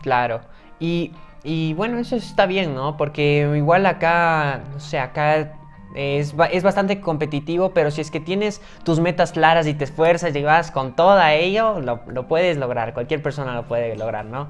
Claro. 0.02 0.40
Y, 0.80 1.12
y 1.44 1.72
bueno, 1.74 1.98
eso 1.98 2.16
está 2.16 2.46
bien, 2.46 2.74
¿no? 2.74 2.96
Porque 2.96 3.48
igual 3.56 3.86
acá, 3.86 4.64
no 4.72 4.80
sé, 4.80 4.98
acá 4.98 5.52
es, 5.94 6.34
bastante 6.34 7.00
competitivo, 7.00 7.70
pero 7.70 7.90
si 7.90 8.00
es 8.00 8.10
que 8.10 8.20
tienes 8.20 8.60
tus 8.82 9.00
metas 9.00 9.32
claras 9.32 9.66
y 9.66 9.74
te 9.74 9.84
esfuerzas 9.84 10.34
y 10.34 10.42
vas 10.42 10.70
con 10.70 10.96
todo 10.96 11.20
ello, 11.22 11.80
lo, 11.80 12.26
puedes 12.26 12.56
lograr. 12.56 12.94
Cualquier 12.94 13.22
persona 13.22 13.54
lo 13.54 13.62
puede 13.64 13.96
lograr, 13.96 14.24
¿no? 14.24 14.48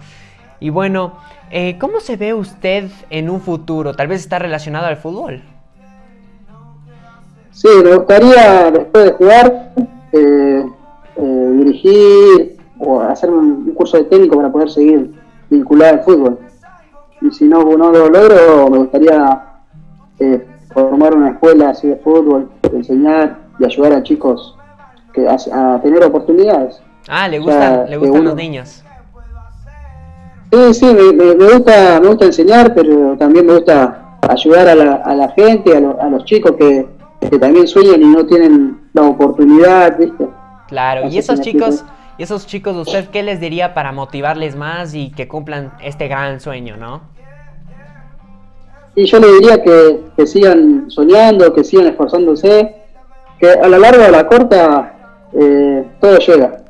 Y 0.61 0.71
bueno, 0.71 1.19
eh, 1.51 1.77
¿cómo 1.79 2.01
se 2.01 2.17
ve 2.17 2.33
usted 2.33 2.89
en 3.11 3.29
un 3.29 3.41
futuro? 3.41 3.95
Tal 3.95 4.09
vez 4.09 4.21
está 4.21 4.39
relacionado 4.39 4.87
al 4.87 4.97
fútbol. 4.97 5.43
Sí, 7.51 7.69
me 7.85 7.97
gustaría 7.97 8.71
después 8.71 9.05
de 9.05 9.13
jugar 9.13 9.73
eh, 10.13 10.65
eh, 11.17 11.51
dirigir 11.59 12.57
o 12.79 13.01
hacer 13.01 13.31
un, 13.31 13.73
curso 13.75 13.99
de 13.99 14.05
técnico 14.05 14.37
para 14.37 14.51
poder 14.51 14.71
seguir 14.71 15.13
vinculado 15.51 15.95
al 15.95 16.03
fútbol. 16.05 16.39
Y 17.21 17.31
si 17.31 17.45
no, 17.45 17.65
no 17.65 17.91
lo 17.91 18.09
logro, 18.09 18.69
me 18.71 18.79
gustaría 18.79 19.43
formar 20.75 21.15
una 21.15 21.31
escuela 21.31 21.71
así 21.71 21.89
de 21.89 21.97
fútbol, 21.97 22.51
enseñar 22.73 23.39
y 23.59 23.65
ayudar 23.65 23.93
a 23.93 24.03
chicos 24.03 24.57
que 25.13 25.27
a, 25.29 25.81
tener 25.81 26.03
oportunidades. 26.05 26.83
Ah, 27.09 27.29
le 27.29 27.39
gustan, 27.39 27.89
le 27.89 27.97
gustan 27.97 28.25
los 28.25 28.35
niños. 28.35 28.85
Sí, 30.53 30.75
sí, 30.75 30.87
me, 30.87 31.33
gusta, 31.35 32.01
me 32.01 32.09
gusta 32.09 32.27
enseñar, 32.27 32.75
pero 32.75 33.17
también 33.17 33.47
me 33.47 33.55
gusta 33.55 34.19
ayudar 34.29 34.69
a 34.69 34.75
la, 34.75 34.95
a 34.95 35.15
la 35.15 35.29
gente, 35.31 35.77
a, 35.77 36.09
los 36.09 36.25
chicos 36.25 36.53
que, 36.59 36.87
que, 37.21 37.39
también 37.39 37.67
sueñan 37.67 38.03
y 38.03 38.07
no 38.07 38.27
tienen 38.27 38.81
la 38.93 39.03
oportunidad, 39.03 39.99
¿viste? 39.99 40.27
Claro, 40.69 41.09
y 41.09 41.19
esos 41.19 41.41
chicos, 41.41 41.85
y 42.19 42.23
esos 42.23 42.47
chicos, 42.47 42.77
¿usted 42.77 43.09
qué 43.11 43.23
les 43.23 43.41
diría 43.41 43.75
para 43.75 43.93
motivarles 43.93 44.57
más 44.57 44.95
y 44.95 45.11
que 45.11 45.29
cumplan 45.29 45.73
este 45.83 46.09
gran 46.09 46.41
sueño, 46.41 46.77
no? 46.77 47.14
Y 48.97 49.07
yo 49.07 49.19
le 49.19 49.33
diría 49.33 49.63
que, 49.63 50.05
que 50.17 50.27
sigan 50.27 50.91
soñando, 50.91 51.53
que 51.53 51.65
sigan 51.65 51.87
esforzándose, 51.87 52.77
que 53.39 53.51
a 53.51 53.69
la 53.69 53.79
larga 53.79 54.05
o 54.05 54.09
a 54.09 54.11
la 54.11 54.27
corta 54.27 54.95
eh, 55.33 55.85
todo 56.01 56.19
llega. 56.19 56.65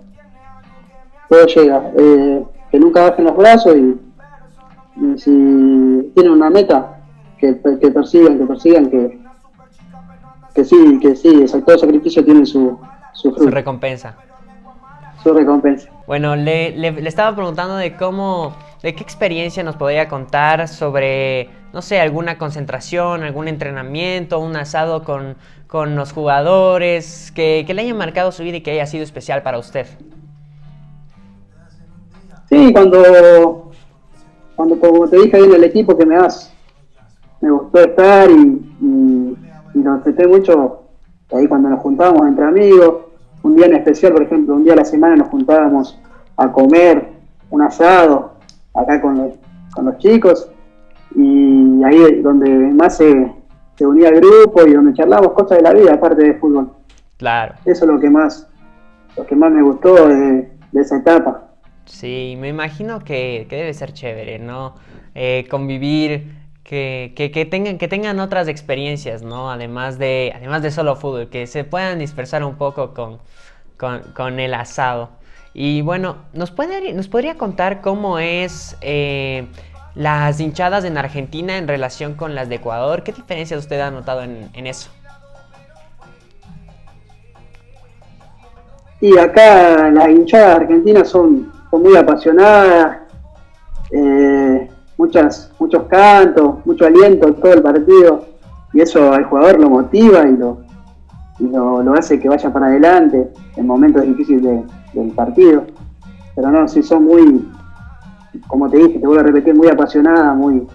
Todo 1.28 1.46
llega. 1.46 1.92
Eh, 1.96 2.44
que 2.70 2.78
nunca 2.80 3.08
bajen 3.10 3.26
los 3.26 3.36
brazos 3.36 3.76
y, 3.76 4.00
si 5.16 6.12
tienen 6.14 6.32
una 6.32 6.50
meta, 6.50 6.98
que, 7.38 7.60
que, 7.80 7.90
persigan, 7.90 8.38
que 8.38 8.46
persigan, 8.46 8.90
que, 8.90 9.20
que 10.54 10.64
sí, 10.64 10.98
que 11.00 11.16
sí, 11.16 11.44
todo 11.66 11.78
sacrificio 11.78 12.24
tiene 12.24 12.46
su, 12.46 12.78
su, 13.12 13.34
su 13.34 13.46
recompensa. 13.48 14.16
Su 15.24 15.32
recompensa. 15.32 15.88
Bueno, 16.06 16.36
le, 16.36 16.76
le, 16.76 17.08
estaba 17.08 17.34
preguntando 17.34 17.76
de 17.76 17.96
cómo, 17.96 18.54
de 18.82 18.94
qué 18.94 19.02
experiencia 19.02 19.62
nos 19.62 19.74
podría 19.74 20.06
contar 20.06 20.68
sobre, 20.68 21.48
no 21.72 21.80
sé, 21.80 21.98
alguna 21.98 22.36
concentración, 22.36 23.22
algún 23.22 23.48
entrenamiento, 23.48 24.38
un 24.38 24.54
asado 24.54 25.02
con, 25.02 25.36
con 25.66 25.96
los 25.96 26.12
jugadores, 26.12 27.32
que, 27.34 27.64
que 27.66 27.72
le 27.72 27.80
haya 27.80 27.94
marcado 27.94 28.32
su 28.32 28.42
vida 28.42 28.58
y 28.58 28.60
que 28.60 28.72
haya 28.72 28.84
sido 28.84 29.02
especial 29.02 29.42
para 29.42 29.58
usted. 29.58 29.86
Sí, 32.50 32.70
cuando, 32.74 33.72
cuando 34.54 34.78
como 34.78 35.08
te 35.08 35.16
dije 35.22 35.38
en 35.38 35.54
el 35.54 35.64
equipo 35.64 35.96
que 35.96 36.04
me 36.04 36.16
das, 36.16 36.52
me 37.40 37.50
gustó 37.50 37.78
estar 37.80 38.30
y, 38.30 38.34
y, 38.82 39.36
y 39.74 39.82
lo 39.82 39.94
acepté 39.94 40.26
mucho 40.26 40.82
ahí 41.32 41.48
cuando 41.48 41.70
nos 41.70 41.80
juntábamos 41.80 42.28
entre 42.28 42.44
amigos, 42.44 43.03
un 43.44 43.54
día 43.54 43.66
en 43.66 43.74
especial, 43.74 44.12
por 44.12 44.22
ejemplo, 44.22 44.54
un 44.54 44.64
día 44.64 44.72
a 44.72 44.76
la 44.76 44.84
semana 44.84 45.16
nos 45.16 45.28
juntábamos 45.28 45.98
a 46.36 46.50
comer 46.50 47.10
un 47.50 47.60
asado 47.60 48.32
acá 48.74 49.00
con 49.00 49.18
los, 49.18 49.34
con 49.74 49.84
los 49.84 49.98
chicos 49.98 50.50
y 51.14 51.84
ahí 51.84 52.22
donde 52.22 52.48
más 52.48 52.96
se, 52.96 53.32
se 53.76 53.86
unía 53.86 54.08
el 54.08 54.20
grupo 54.20 54.66
y 54.66 54.72
donde 54.72 54.94
charlábamos 54.94 55.34
cosas 55.34 55.58
de 55.58 55.62
la 55.62 55.74
vida 55.74 55.92
aparte 55.92 56.24
de 56.24 56.34
fútbol. 56.34 56.70
Claro. 57.18 57.54
Eso 57.66 57.84
es 57.84 57.90
lo 57.90 58.00
que 58.00 58.08
más, 58.08 58.48
lo 59.14 59.26
que 59.26 59.36
más 59.36 59.52
me 59.52 59.62
gustó 59.62 60.08
de, 60.08 60.48
esa 60.72 60.96
etapa. 60.96 61.50
Sí, 61.84 62.36
me 62.40 62.48
imagino 62.48 62.98
que, 62.98 63.46
que 63.48 63.56
debe 63.56 63.74
ser 63.74 63.92
chévere, 63.92 64.38
¿no? 64.38 64.74
Eh, 65.14 65.46
convivir 65.50 66.43
que, 66.64 67.12
que, 67.14 67.44
tengan, 67.44 67.76
que 67.76 67.88
tengan 67.88 68.18
otras 68.20 68.48
experiencias, 68.48 69.22
¿no? 69.22 69.50
Además 69.50 69.98
de, 69.98 70.32
además 70.34 70.62
de 70.62 70.70
solo 70.70 70.96
fútbol, 70.96 71.28
que 71.28 71.46
se 71.46 71.62
puedan 71.62 71.98
dispersar 71.98 72.42
un 72.42 72.56
poco 72.56 72.94
con, 72.94 73.18
con, 73.76 74.40
el 74.40 74.54
asado. 74.54 75.10
Y 75.52 75.82
bueno, 75.82 76.16
¿nos, 76.32 76.50
puede, 76.50 76.94
nos 76.94 77.08
podría 77.08 77.36
contar 77.36 77.82
cómo 77.82 78.18
es 78.18 78.76
eh, 78.80 79.46
las 79.94 80.40
hinchadas 80.40 80.84
en 80.84 80.96
Argentina 80.96 81.58
en 81.58 81.68
relación 81.68 82.14
con 82.14 82.34
las 82.34 82.48
de 82.48 82.56
Ecuador? 82.56 83.02
¿Qué 83.02 83.12
diferencias 83.12 83.60
usted 83.60 83.80
ha 83.80 83.90
notado 83.90 84.22
en, 84.22 84.66
eso? 84.66 84.90
Y 89.02 89.18
acá 89.18 89.90
las 89.90 90.08
hinchadas 90.08 90.56
argentinas 90.60 91.10
son, 91.10 91.52
son 91.70 91.82
muy 91.82 91.94
apasionadas. 91.94 93.00
Eh, 93.92 94.33
muchas, 94.96 95.52
muchos 95.58 95.84
cantos, 95.84 96.64
mucho 96.64 96.86
aliento 96.86 97.32
todo 97.34 97.54
el 97.54 97.62
partido, 97.62 98.24
y 98.72 98.80
eso 98.80 99.12
al 99.12 99.24
jugador 99.24 99.60
lo 99.60 99.70
motiva 99.70 100.26
y 100.26 100.36
lo, 100.36 100.64
lo, 101.38 101.94
hace 101.94 102.18
que 102.18 102.28
vaya 102.28 102.52
para 102.52 102.66
adelante 102.66 103.30
en 103.56 103.66
momentos 103.66 104.02
difíciles 104.02 104.64
del 104.92 105.10
partido. 105.12 105.64
Pero 106.34 106.50
no, 106.50 106.66
sí 106.66 106.82
son 106.82 107.04
muy, 107.04 107.48
como 108.48 108.68
te 108.68 108.78
dije, 108.78 108.98
te 108.98 109.06
vuelvo 109.06 109.20
a 109.20 109.24
repetir, 109.24 109.54
muy 109.54 109.68
apasionada, 109.68 110.34
muy, 110.34 110.66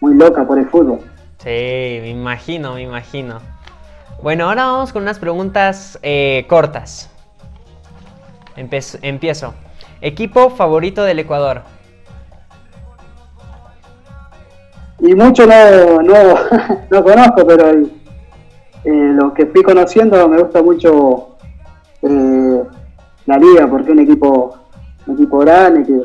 muy 0.00 0.14
loca 0.14 0.46
por 0.46 0.58
el 0.58 0.66
fútbol. 0.66 1.00
Sí, 1.38 1.98
me 2.00 2.10
imagino, 2.10 2.74
me 2.74 2.82
imagino. 2.82 3.40
Bueno, 4.22 4.48
ahora 4.48 4.66
vamos 4.66 4.92
con 4.92 5.02
unas 5.02 5.18
preguntas 5.18 5.98
eh, 6.02 6.46
cortas. 6.48 7.10
empiezo. 8.56 9.54
Equipo 10.00 10.48
favorito 10.50 11.04
del 11.04 11.18
Ecuador. 11.18 11.62
Y 15.04 15.14
mucho 15.14 15.46
no, 15.46 16.02
no, 16.02 16.34
no 16.90 17.04
conozco, 17.04 17.46
pero 17.46 17.70
eh, 17.70 17.84
lo 18.84 19.34
que 19.34 19.46
fui 19.46 19.62
conociendo 19.62 20.26
me 20.28 20.40
gusta 20.40 20.62
mucho 20.62 21.36
eh, 22.00 22.62
la 23.26 23.36
liga, 23.36 23.66
porque 23.68 23.88
es 23.88 23.90
un 23.90 24.00
equipo, 24.00 24.56
un 25.06 25.14
equipo 25.14 25.38
grande 25.40 25.84
que, 25.84 26.00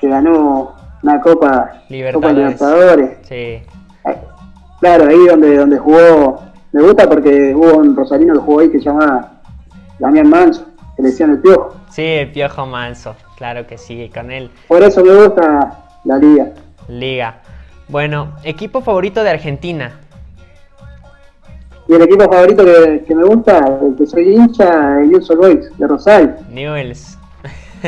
que 0.00 0.08
ganó 0.08 0.74
una 1.02 1.20
Copa 1.20 1.82
Libertadores. 1.90 3.18
Sí. 3.22 3.60
Claro, 4.80 5.08
ahí 5.08 5.26
donde, 5.26 5.56
donde 5.56 5.78
jugó, 5.78 6.40
me 6.72 6.80
gusta 6.80 7.06
porque 7.08 7.54
hubo 7.54 7.76
un 7.76 7.94
rosarino 7.94 8.34
que 8.34 8.40
jugó 8.40 8.60
ahí 8.60 8.70
que 8.70 8.78
se 8.78 8.86
llamaba 8.86 9.32
Damián 9.98 10.30
Manso, 10.30 10.64
que 10.96 11.02
le 11.02 11.10
decían 11.10 11.30
el 11.30 11.40
Piojo. 11.40 11.74
Sí, 11.90 12.02
el 12.02 12.32
Piojo 12.32 12.64
Manso, 12.64 13.16
claro 13.36 13.66
que 13.66 13.76
sí, 13.76 14.10
con 14.14 14.30
él. 14.30 14.50
Por 14.66 14.82
eso 14.82 15.04
me 15.04 15.14
gusta 15.14 15.88
la 16.04 16.18
liga. 16.18 16.52
Liga. 16.88 17.42
Bueno, 17.88 18.32
equipo 18.42 18.80
favorito 18.80 19.22
de 19.22 19.30
Argentina. 19.30 20.00
Y 21.88 21.94
el 21.94 22.02
equipo 22.02 22.24
favorito 22.24 22.64
que, 22.64 23.14
me 23.14 23.24
gusta, 23.24 23.64
el 23.80 23.94
que 23.94 24.06
soy 24.06 24.34
hincha, 24.34 25.00
el 25.00 25.10
Newell's 25.10 25.28
Boys, 25.36 25.78
de 25.78 25.86
Rosario. 25.86 26.34
Newell's. 26.50 27.16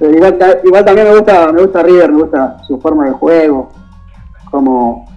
igual, 0.00 0.84
también 0.84 1.06
me 1.06 1.14
gusta, 1.14 1.52
me 1.52 1.62
gusta 1.62 1.82
River, 1.84 2.10
me 2.10 2.22
gusta 2.22 2.58
su 2.66 2.80
forma 2.80 3.06
de 3.06 3.12
juego, 3.12 3.70
cómo, 4.50 5.08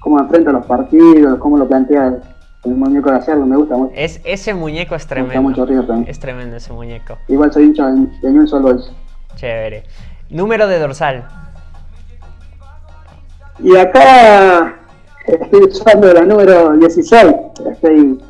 cómo 0.00 0.18
enfrenta 0.20 0.52
los 0.52 0.64
partidos, 0.64 1.38
cómo 1.40 1.58
lo 1.58 1.68
plantea 1.68 2.20
el, 2.64 2.74
muñeco 2.74 3.10
de 3.10 3.16
hacerlo, 3.18 3.44
me 3.44 3.56
gusta 3.56 3.76
mucho. 3.76 3.92
Es, 3.94 4.22
ese 4.24 4.54
muñeco 4.54 4.94
es 4.94 5.06
tremendo. 5.06 5.34
Me 5.34 5.40
gusta 5.40 5.60
mucho 5.60 5.70
River 5.70 5.86
también. 5.86 6.10
Es 6.10 6.18
tremendo 6.18 6.56
ese 6.56 6.72
muñeco. 6.72 7.18
Igual 7.28 7.52
soy 7.52 7.64
hincha 7.64 7.86
de, 7.88 8.06
de 8.22 8.30
Newell's 8.30 8.52
Boys. 8.52 8.92
Chévere. 9.34 9.82
Número 10.30 10.66
de 10.66 10.78
dorsal. 10.78 11.43
Y 13.60 13.76
acá 13.76 14.76
estoy 15.26 15.64
usando 15.64 16.12
la 16.12 16.22
número 16.22 16.76
16. 16.76 17.34
Estoy, 17.70 18.20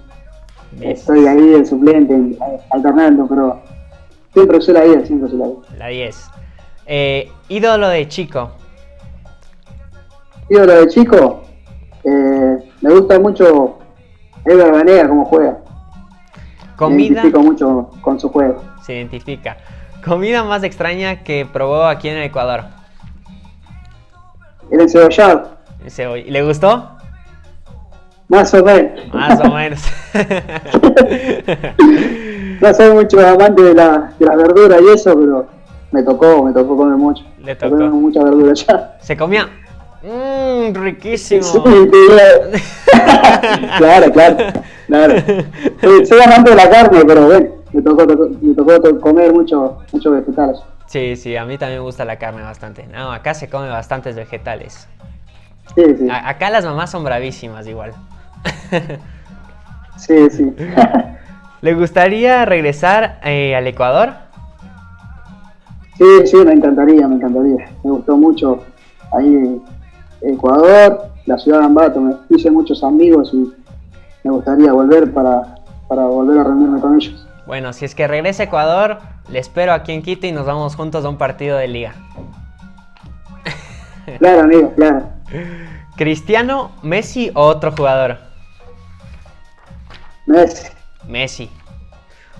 estoy 0.80 1.26
ahí 1.26 1.48
de 1.48 1.64
suplente, 1.64 2.38
alternando, 2.70 3.26
pero 3.26 3.62
siempre 4.32 4.58
usé 4.58 4.72
la 4.72 4.82
10, 4.82 5.06
siempre 5.06 5.28
usé 5.28 5.37
la 5.37 5.46
10. 5.46 5.58
La 5.78 5.87
10. 5.88 6.30
Eh, 6.87 7.32
ídolo 7.48 7.88
de 7.88 8.06
chico. 8.08 8.50
Ídolo 10.50 10.72
de 10.74 10.88
chico. 10.88 11.42
Eh, 12.04 12.58
me 12.82 12.94
gusta 12.94 13.18
mucho 13.18 13.78
Edgar 14.44 14.72
Banega 14.72 15.08
como 15.08 15.24
juega. 15.24 15.58
Comida. 16.76 16.98
Me 16.98 17.02
identifico 17.04 17.40
mucho 17.40 17.90
con 18.02 18.20
su 18.20 18.28
juego. 18.28 18.62
Se 18.84 18.94
identifica. 18.94 19.56
Comida 20.04 20.44
más 20.44 20.62
extraña 20.64 21.24
que 21.24 21.46
probó 21.50 21.84
aquí 21.84 22.08
en 22.08 22.18
el 22.18 22.24
Ecuador. 22.24 22.73
El 24.70 24.81
encebollado. 24.81 25.55
¿Y 26.16 26.31
le 26.31 26.42
gustó? 26.42 26.88
Más 28.29 28.55
o 28.55 28.64
menos. 28.64 29.12
Más 29.12 29.38
o 29.40 29.50
menos. 29.50 29.83
no 32.61 32.74
soy 32.74 32.94
mucho 32.94 33.20
amante 33.27 33.62
de 33.62 33.74
la, 33.74 34.12
de 34.18 34.27
la 34.27 34.37
verdura 34.37 34.79
y 34.81 34.88
eso, 34.94 35.14
pero 35.14 35.46
me 35.92 36.03
tocó, 36.03 36.42
me 36.42 36.53
tocó 36.53 36.77
comer 36.77 36.96
mucho. 36.96 37.24
Le 37.38 37.55
tocó. 37.55 37.77
mucha 37.77 38.24
verdura 38.24 38.55
ya. 38.55 38.96
¿Se 39.00 39.16
comía? 39.16 39.48
Mmm, 40.03 40.74
riquísimo. 40.74 41.42
Sí, 41.42 41.61
claro, 43.79 44.12
claro, 44.12 44.37
claro. 44.87 45.14
Soy, 45.81 46.20
amante 46.24 46.50
de 46.50 46.57
la 46.57 46.70
carne, 46.70 47.05
pero 47.07 47.27
bueno, 47.27 47.48
me 47.72 47.83
tocó, 47.83 48.07
me 48.40 48.55
tocó 48.55 49.00
comer 49.00 49.33
mucho, 49.33 49.79
muchos 49.92 50.12
vegetales. 50.12 50.59
Sí, 50.94 51.16
sí, 51.16 51.37
a 51.37 51.44
mí 51.44 51.59
también 51.59 51.80
me 51.80 51.85
gusta 51.85 52.04
la 52.04 52.20
carne 52.20 52.42
bastante. 52.42 52.87
No, 52.87 53.11
acá 53.11 53.35
se 53.35 53.50
come 53.50 53.68
bastantes 53.68 54.14
vegetales. 54.14 54.87
Sí, 55.74 55.83
sí. 55.98 56.07
acá 56.09 56.50
las 56.50 56.64
mamás 56.64 56.92
son 56.92 57.02
bravísimas 57.02 57.66
igual. 57.66 57.94
sí, 59.96 60.30
sí. 60.30 60.54
¿Le 61.62 61.74
gustaría 61.74 62.44
regresar 62.44 63.18
eh, 63.24 63.57
al 63.57 63.66
Ecuador? 63.66 64.12
Sí, 65.98 66.26
sí, 66.26 66.37
me 66.37 66.52
encantaría, 66.52 67.09
me 67.09 67.16
encantaría. 67.16 67.68
Me 67.83 67.90
gustó 67.90 68.16
mucho 68.16 68.62
ahí 69.11 69.61
Ecuador, 70.20 71.09
la 71.26 71.37
ciudad 71.38 71.59
de 71.59 71.64
Ambato. 71.64 72.00
Me 72.00 72.14
hice 72.28 72.52
muchos 72.52 72.85
amigos 72.85 73.33
y 73.35 73.52
me 74.22 74.30
gustaría 74.30 74.72
volver 74.72 75.12
para, 75.12 75.57
para 75.88 76.04
volver 76.04 76.38
a 76.38 76.44
reunirme 76.44 76.80
con 76.80 76.94
ellos. 76.94 77.26
Bueno, 77.48 77.72
si 77.72 77.85
es 77.85 77.96
que 77.96 78.07
regresa 78.07 78.44
a 78.44 78.46
Ecuador, 78.46 78.98
le 79.28 79.38
espero 79.38 79.72
aquí 79.72 79.92
en 79.92 80.02
Quito 80.02 80.26
y 80.26 80.32
nos 80.32 80.46
vamos 80.46 80.76
juntos 80.76 81.04
a 81.04 81.08
un 81.08 81.18
partido 81.18 81.56
de 81.58 81.68
liga. 81.68 81.94
Claro, 84.18 84.42
amigo, 84.42 84.70
claro. 84.74 85.08
¿Cristiano, 85.96 86.72
Messi 86.82 87.30
o 87.34 87.42
otro 87.42 87.72
jugador? 87.72 88.18
Messi. 90.26 90.68
Messi. 91.08 91.50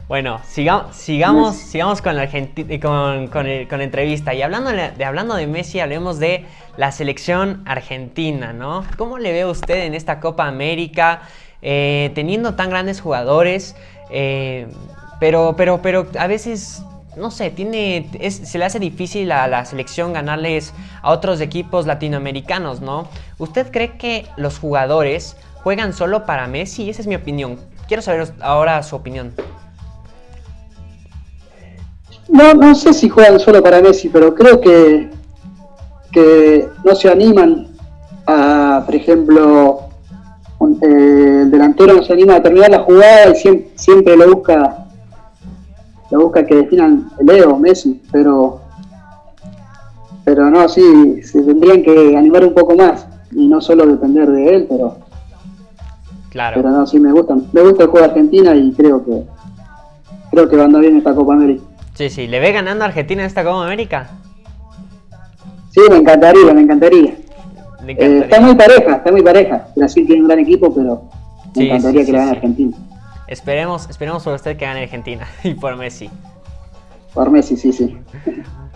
Bueno, 0.07 0.41
sigamos, 0.45 0.95
sigamos, 0.95 1.57
sigamos 1.57 2.03
con 2.03 2.17
la, 2.17 2.29
con, 2.29 3.29
con, 3.29 3.29
con 3.29 3.79
la 3.79 3.85
entrevista. 3.85 4.35
Y 4.35 4.43
hablando 4.43 4.71
de, 4.71 5.05
hablando 5.05 5.35
de 5.35 5.47
Messi, 5.47 5.81
hablemos 5.81 6.19
de 6.19 6.45
la 6.77 6.93
selección 6.93 7.63
argentina, 7.65 8.53
¿no? 8.53 8.85
¿Cómo 8.99 9.17
le 9.17 9.33
ve 9.33 9.47
usted 9.47 9.85
en 9.85 9.95
esta 9.95 10.21
Copa 10.21 10.47
América, 10.47 11.23
eh, 11.63 12.11
teniendo 12.15 12.55
tan 12.55 12.69
grandes 12.69 13.01
jugadores? 13.01 13.77
Eh, 14.11 14.67
pero, 15.21 15.55
pero, 15.57 15.81
pero 15.83 16.07
a 16.19 16.27
veces, 16.27 16.83
no 17.17 17.31
sé, 17.31 17.51
tiene, 17.51 18.09
se 18.31 18.59
le 18.59 18.65
hace 18.65 18.79
difícil 18.79 19.33
a 19.33 19.47
la 19.49 19.65
selección 19.65 20.13
ganarles 20.13 20.73
a 21.03 21.11
otros 21.11 21.41
equipos 21.41 21.87
latinoamericanos, 21.87 22.81
¿no? 22.81 23.09
¿Usted 23.39 23.71
cree 23.71 23.97
que 23.97 24.27
los 24.37 24.59
jugadores 24.59 25.37
juegan 25.63 25.93
solo 25.93 26.27
para 26.27 26.47
Messi? 26.47 26.91
Esa 26.91 27.03
es 27.03 27.07
mi 27.07 27.15
opinión. 27.15 27.59
Quiero 27.89 28.03
saber 28.03 28.33
ahora 28.41 28.83
su 28.83 28.97
opinión. 28.97 29.33
No, 32.29 32.55
no 32.55 32.75
sé 32.75 32.93
si 32.95 33.09
juegan 33.09 33.39
solo 33.39 33.63
para 33.63 33.81
Messi, 33.81 34.09
pero 34.09 34.35
creo 34.35 34.61
que, 34.61 35.11
que 36.11 36.69
no 36.85 36.95
se 36.95 37.11
animan 37.11 37.69
a, 38.27 38.83
por 38.85 38.95
ejemplo, 38.95 39.81
eh, 40.83 41.41
el 41.43 41.51
delantero 41.51 41.95
no 41.95 42.03
se 42.03 42.13
anima 42.13 42.37
a 42.37 42.43
terminar 42.43 42.71
la 42.71 42.81
jugada 42.81 43.31
y 43.31 43.35
siempre, 43.37 43.71
siempre 43.77 44.17
lo 44.17 44.35
busca 44.35 44.84
busca 46.17 46.45
que 46.45 46.57
definan 46.57 47.11
Leo, 47.21 47.57
Messi, 47.59 48.03
pero 48.13 48.61
pero 50.25 50.51
no, 50.51 50.69
sí, 50.69 51.23
se 51.23 51.43
tendrían 51.43 51.83
que 51.83 52.17
animar 52.17 52.45
un 52.45 52.55
poco 52.55 52.75
más 52.75 53.07
y 53.31 53.47
no 53.47 53.61
solo 53.61 53.87
depender 53.87 54.31
de 54.31 54.57
él, 54.57 54.67
pero 54.69 54.97
claro. 56.31 56.57
pero 56.57 56.71
no, 56.71 56.87
sí 56.87 56.99
me 56.99 57.13
gusta, 57.13 57.37
me 57.53 57.61
gusta 57.61 57.85
el 57.85 57.91
juego 57.91 58.07
de 58.07 58.13
Argentina 58.13 58.55
y 58.55 58.73
creo 58.73 59.05
que 59.05 59.23
creo 60.31 60.49
que 60.49 60.57
va 60.57 60.65
andando 60.65 60.81
bien 60.81 60.97
esta 60.97 61.15
Copa 61.15 61.35
América. 61.35 61.63
Sí, 61.95 62.11
sí, 62.11 62.27
¿le 62.27 62.41
ve 62.41 62.53
ganando 62.53 62.85
a 62.85 62.89
Argentina 62.89 63.23
en 63.23 63.27
esta 63.27 63.45
Copa 63.45 63.65
América? 63.65 64.11
Sí, 65.71 65.81
me 65.91 65.97
encantaría, 65.97 66.55
me 66.55 66.63
encantaría. 66.63 67.17
Eh, 67.87 68.21
está 68.25 68.41
muy 68.41 68.55
pareja, 68.55 68.97
está 68.97 69.13
muy 69.13 69.23
pareja. 69.23 69.69
Brasil 69.77 70.07
tiene 70.07 70.23
un 70.23 70.29
gran 70.29 70.41
equipo, 70.41 70.75
pero 70.75 71.03
me 71.55 71.67
encantaría 71.67 72.05
que 72.05 72.13
le 72.13 72.19
gane 72.19 72.31
Argentina. 72.31 72.77
Esperemos, 73.35 73.91
esperemos 73.91 74.23
por 74.23 74.35
usted 74.35 74.57
que 74.57 74.65
gane 74.65 74.85
Argentina 74.85 75.27
y 75.43 75.55
por 75.55 75.77
Messi. 75.77 76.09
Por 77.13 77.33
Messi, 77.33 77.57
sí, 77.57 77.73
sí. 77.73 77.99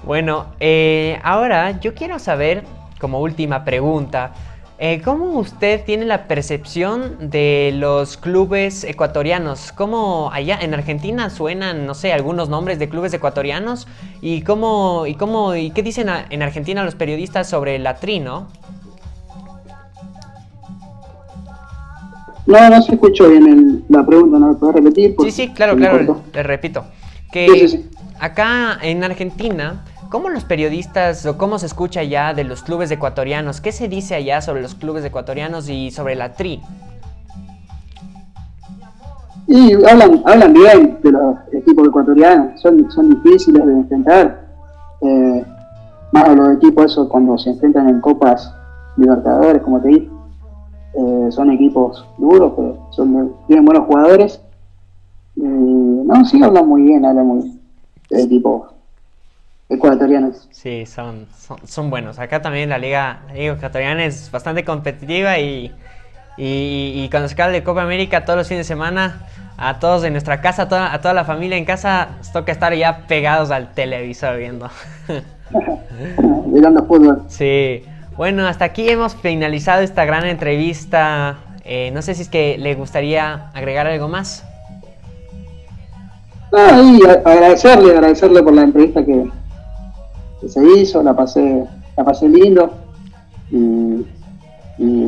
Bueno, 0.03 0.47
eh, 0.59 1.21
ahora 1.23 1.79
yo 1.79 1.95
quiero 1.95 2.19
saber, 2.19 2.65
como 2.99 3.21
última 3.21 3.65
pregunta, 3.65 4.33
eh, 4.81 5.01
¿Cómo 5.05 5.37
usted 5.41 5.85
tiene 5.85 6.05
la 6.05 6.29
percepción 6.29 7.31
de 7.31 7.73
los 7.75 8.17
clubes 8.17 8.85
ecuatorianos? 8.85 9.73
¿Cómo 9.73 10.31
allá 10.33 10.57
en 10.61 10.73
Argentina 10.73 11.31
suenan, 11.31 11.85
no 11.85 11.95
sé, 11.95 12.13
algunos 12.13 12.49
nombres 12.49 12.79
de 12.79 12.89
clubes 12.89 13.13
ecuatorianos? 13.13 13.89
¿Y 14.21 14.43
cómo 14.43 15.07
y 15.07 15.17
cómo 15.17 15.57
y 15.57 15.73
qué 15.73 15.83
dicen 15.83 16.09
en 16.31 16.43
Argentina 16.43 16.85
los 16.85 16.95
periodistas 16.95 17.49
sobre 17.49 17.81
la 17.81 17.97
TRI, 17.97 18.21
no? 18.21 18.47
No, 22.49 22.71
no 22.71 22.83
se 22.83 22.95
escuchó 22.95 23.29
bien 23.29 23.85
la 23.89 24.05
pregunta, 24.05 24.39
¿no? 24.39 24.59
¿Puedes 24.59 24.77
repetir? 24.77 25.15
sí, 25.21 25.31
sí, 25.31 25.49
claro, 25.49 25.77
claro, 25.77 26.23
le 26.33 26.43
repito. 26.43 26.85
Que 27.31 27.89
acá 28.19 28.79
en 28.83 29.05
Argentina 29.05 29.85
¿Cómo 30.11 30.31
los 30.31 30.45
periodistas 30.45 31.27
o 31.27 31.37
cómo 31.37 31.59
se 31.59 31.67
escucha 31.67 32.03
ya 32.03 32.33
de 32.33 32.43
los 32.43 32.63
clubes 32.63 32.91
ecuatorianos? 32.91 33.61
¿Qué 33.61 33.73
se 33.73 33.89
dice 33.89 34.15
allá 34.15 34.41
sobre 34.41 34.63
los 34.63 34.75
clubes 34.75 35.05
ecuatorianos 35.05 35.69
y 35.69 35.91
sobre 35.91 36.15
la 36.15 36.33
TRI? 36.33 36.63
Y 39.49 39.75
hablan, 39.85 40.23
hablan 40.25 40.55
bien 40.55 40.99
de 41.03 41.13
los 41.13 41.37
equipos 41.53 41.89
ecuatorianos, 41.89 42.59
son, 42.63 42.91
son 42.91 43.23
difíciles 43.23 43.67
de 43.67 43.73
enfrentar. 43.73 44.49
Eh, 45.03 45.45
más 46.13 46.35
los 46.35 46.57
equipos 46.57 46.87
esos 46.87 47.09
cuando 47.09 47.37
se 47.37 47.51
enfrentan 47.51 47.91
en 47.91 48.01
copas 48.01 48.51
libertadores, 48.97 49.61
como 49.61 49.83
te 49.83 49.89
dije. 49.89 50.11
Eh, 50.95 51.29
son 51.31 51.51
equipos 51.51 52.07
duros, 52.17 52.53
pero 52.57 52.89
son 52.91 53.35
tienen 53.47 53.65
buenos 53.65 53.87
jugadores. 53.87 54.41
no, 55.37 56.25
sí 56.25 56.43
hablan 56.43 56.67
muy 56.67 56.83
bien, 56.83 57.05
hablan 57.05 57.27
muy 57.27 57.43
bien 57.43 57.59
de 58.11 58.23
equipos 58.23 58.71
ecuatorianos. 59.69 60.49
Sí, 60.51 60.87
son, 60.87 61.27
son, 61.65 61.91
buenos. 61.91 62.19
Acá 62.19 62.41
también 62.41 62.71
la 62.71 62.79
liga, 62.79 63.21
ecuatoriana 63.35 64.05
es 64.05 64.31
bastante 64.31 64.65
competitiva 64.65 65.39
y, 65.39 65.73
y, 66.37 67.09
cuando 67.11 67.29
se 67.29 67.35
acaba 67.35 67.51
de 67.51 67.63
Copa 67.63 67.83
América 67.83 68.25
todos 68.25 68.39
los 68.39 68.49
fines 68.49 68.67
de 68.67 68.75
semana, 68.75 69.27
a 69.57 69.79
todos 69.79 70.05
en 70.05 70.13
nuestra 70.13 70.41
casa, 70.41 70.63
a 70.63 70.69
toda, 70.69 70.95
a 70.95 71.01
toda 71.01 71.15
la 71.15 71.25
familia 71.25 71.59
en 71.59 71.65
casa, 71.65 72.17
nos 72.17 72.33
toca 72.33 72.53
estar 72.53 72.75
ya 72.75 73.07
pegados 73.07 73.51
al 73.51 73.75
televisor 73.75 74.39
viendo. 74.39 74.71
Mirando 76.47 76.85
fútbol. 76.87 77.25
Sí. 77.29 77.83
Bueno, 78.19 78.49
hasta 78.49 78.65
aquí 78.65 78.89
hemos 78.89 79.15
finalizado 79.15 79.81
esta 79.81 80.05
gran 80.05 80.27
entrevista. 80.27 81.37
Eh, 81.65 81.93
no 81.95 82.03
sé 82.03 82.17
si 82.17 82.23
es 82.23 82.29
que 82.29 82.59
le 82.59 82.75
gustaría 82.75 83.53
agregar 83.55 83.87
algo 83.87 84.09
más. 84.09 84.45
Ah, 86.53 86.83
y 86.83 87.01
agradecerle, 87.07 87.93
agradecerle 87.93 88.43
por 88.43 88.55
la 88.55 88.63
entrevista 88.63 89.05
que, 89.05 89.31
que 90.41 90.49
se 90.49 90.61
hizo, 90.65 91.01
la 91.01 91.15
pasé, 91.15 91.65
la 91.97 92.05
pasé 92.05 92.29
lindo 92.29 92.73
y, 93.53 94.05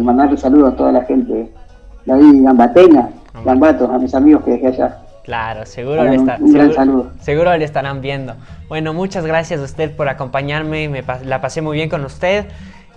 mandarle 0.04 0.36
saludos 0.36 0.74
a 0.74 0.76
toda 0.76 0.92
la 0.92 1.04
gente 1.04 1.50
de 2.04 2.12
ahí, 2.12 2.42
Gambateña, 2.42 3.10
Gambato, 3.44 3.90
a 3.90 3.98
mis 3.98 4.14
amigos 4.14 4.44
que 4.44 4.52
dejé 4.52 4.68
allá. 4.68 4.98
Claro, 5.24 5.66
seguro 5.66 6.04
le, 6.04 6.18
seguro, 6.18 7.10
seguro 7.20 7.56
le 7.56 7.64
estarán 7.64 8.00
viendo. 8.00 8.34
Bueno, 8.68 8.94
muchas 8.94 9.26
gracias 9.26 9.60
a 9.60 9.64
usted 9.64 9.94
por 9.96 10.08
acompañarme, 10.08 10.88
me, 10.88 11.02
la 11.24 11.40
pasé 11.40 11.60
muy 11.60 11.76
bien 11.76 11.90
con 11.90 12.04
usted. 12.04 12.46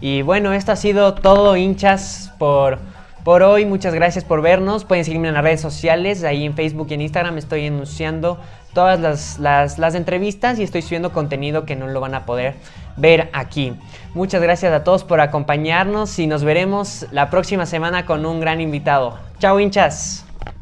Y 0.06 0.22
bueno, 0.22 0.52
esto 0.52 0.74
ha 0.74 0.76
sido 0.76 1.14
todo, 1.14 1.56
hinchas, 1.56 2.34
por, 2.38 2.78
por 3.24 3.42
hoy. 3.42 3.66
Muchas 3.66 3.94
gracias 3.94 4.26
por 4.26 4.42
vernos. 4.42 4.84
Pueden 4.84 5.06
seguirme 5.06 5.30
en 5.30 5.34
las 5.34 5.46
redes 5.46 5.62
sociales, 5.62 6.26
ahí 6.26 6.44
en 6.44 6.56
Facebook 6.56 6.88
y 6.90 6.96
en 6.96 7.02
Instagram 7.04 7.38
estoy 7.38 7.68
anunciando 7.68 8.38
todas 8.74 9.00
las, 9.00 9.40
las, 9.80 9.96
entrevistas 9.96 10.60
y 10.60 10.64
estoy 10.64 10.82
subiendo 10.82 11.14
contenido 11.14 11.66
que 11.66 11.78
no 11.78 11.88
lo 11.88 12.02
van 12.02 12.16
a 12.16 12.26
poder 12.26 12.56
ver 12.98 13.30
aquí. 13.32 13.76
Muchas 14.14 14.42
gracias 14.42 14.74
a 14.74 14.84
todos 14.84 15.06
por 15.06 15.22
acompañarnos 15.22 16.20
y 16.20 16.28
nos 16.28 16.44
veremos 16.44 17.06
la 17.12 17.30
próxima 17.30 17.66
semana 17.66 18.06
con 18.06 18.26
un 18.26 18.42
gran 18.42 18.60
invitado. 18.60 19.18
Chao 19.40 19.58
hinchas. 19.58 20.23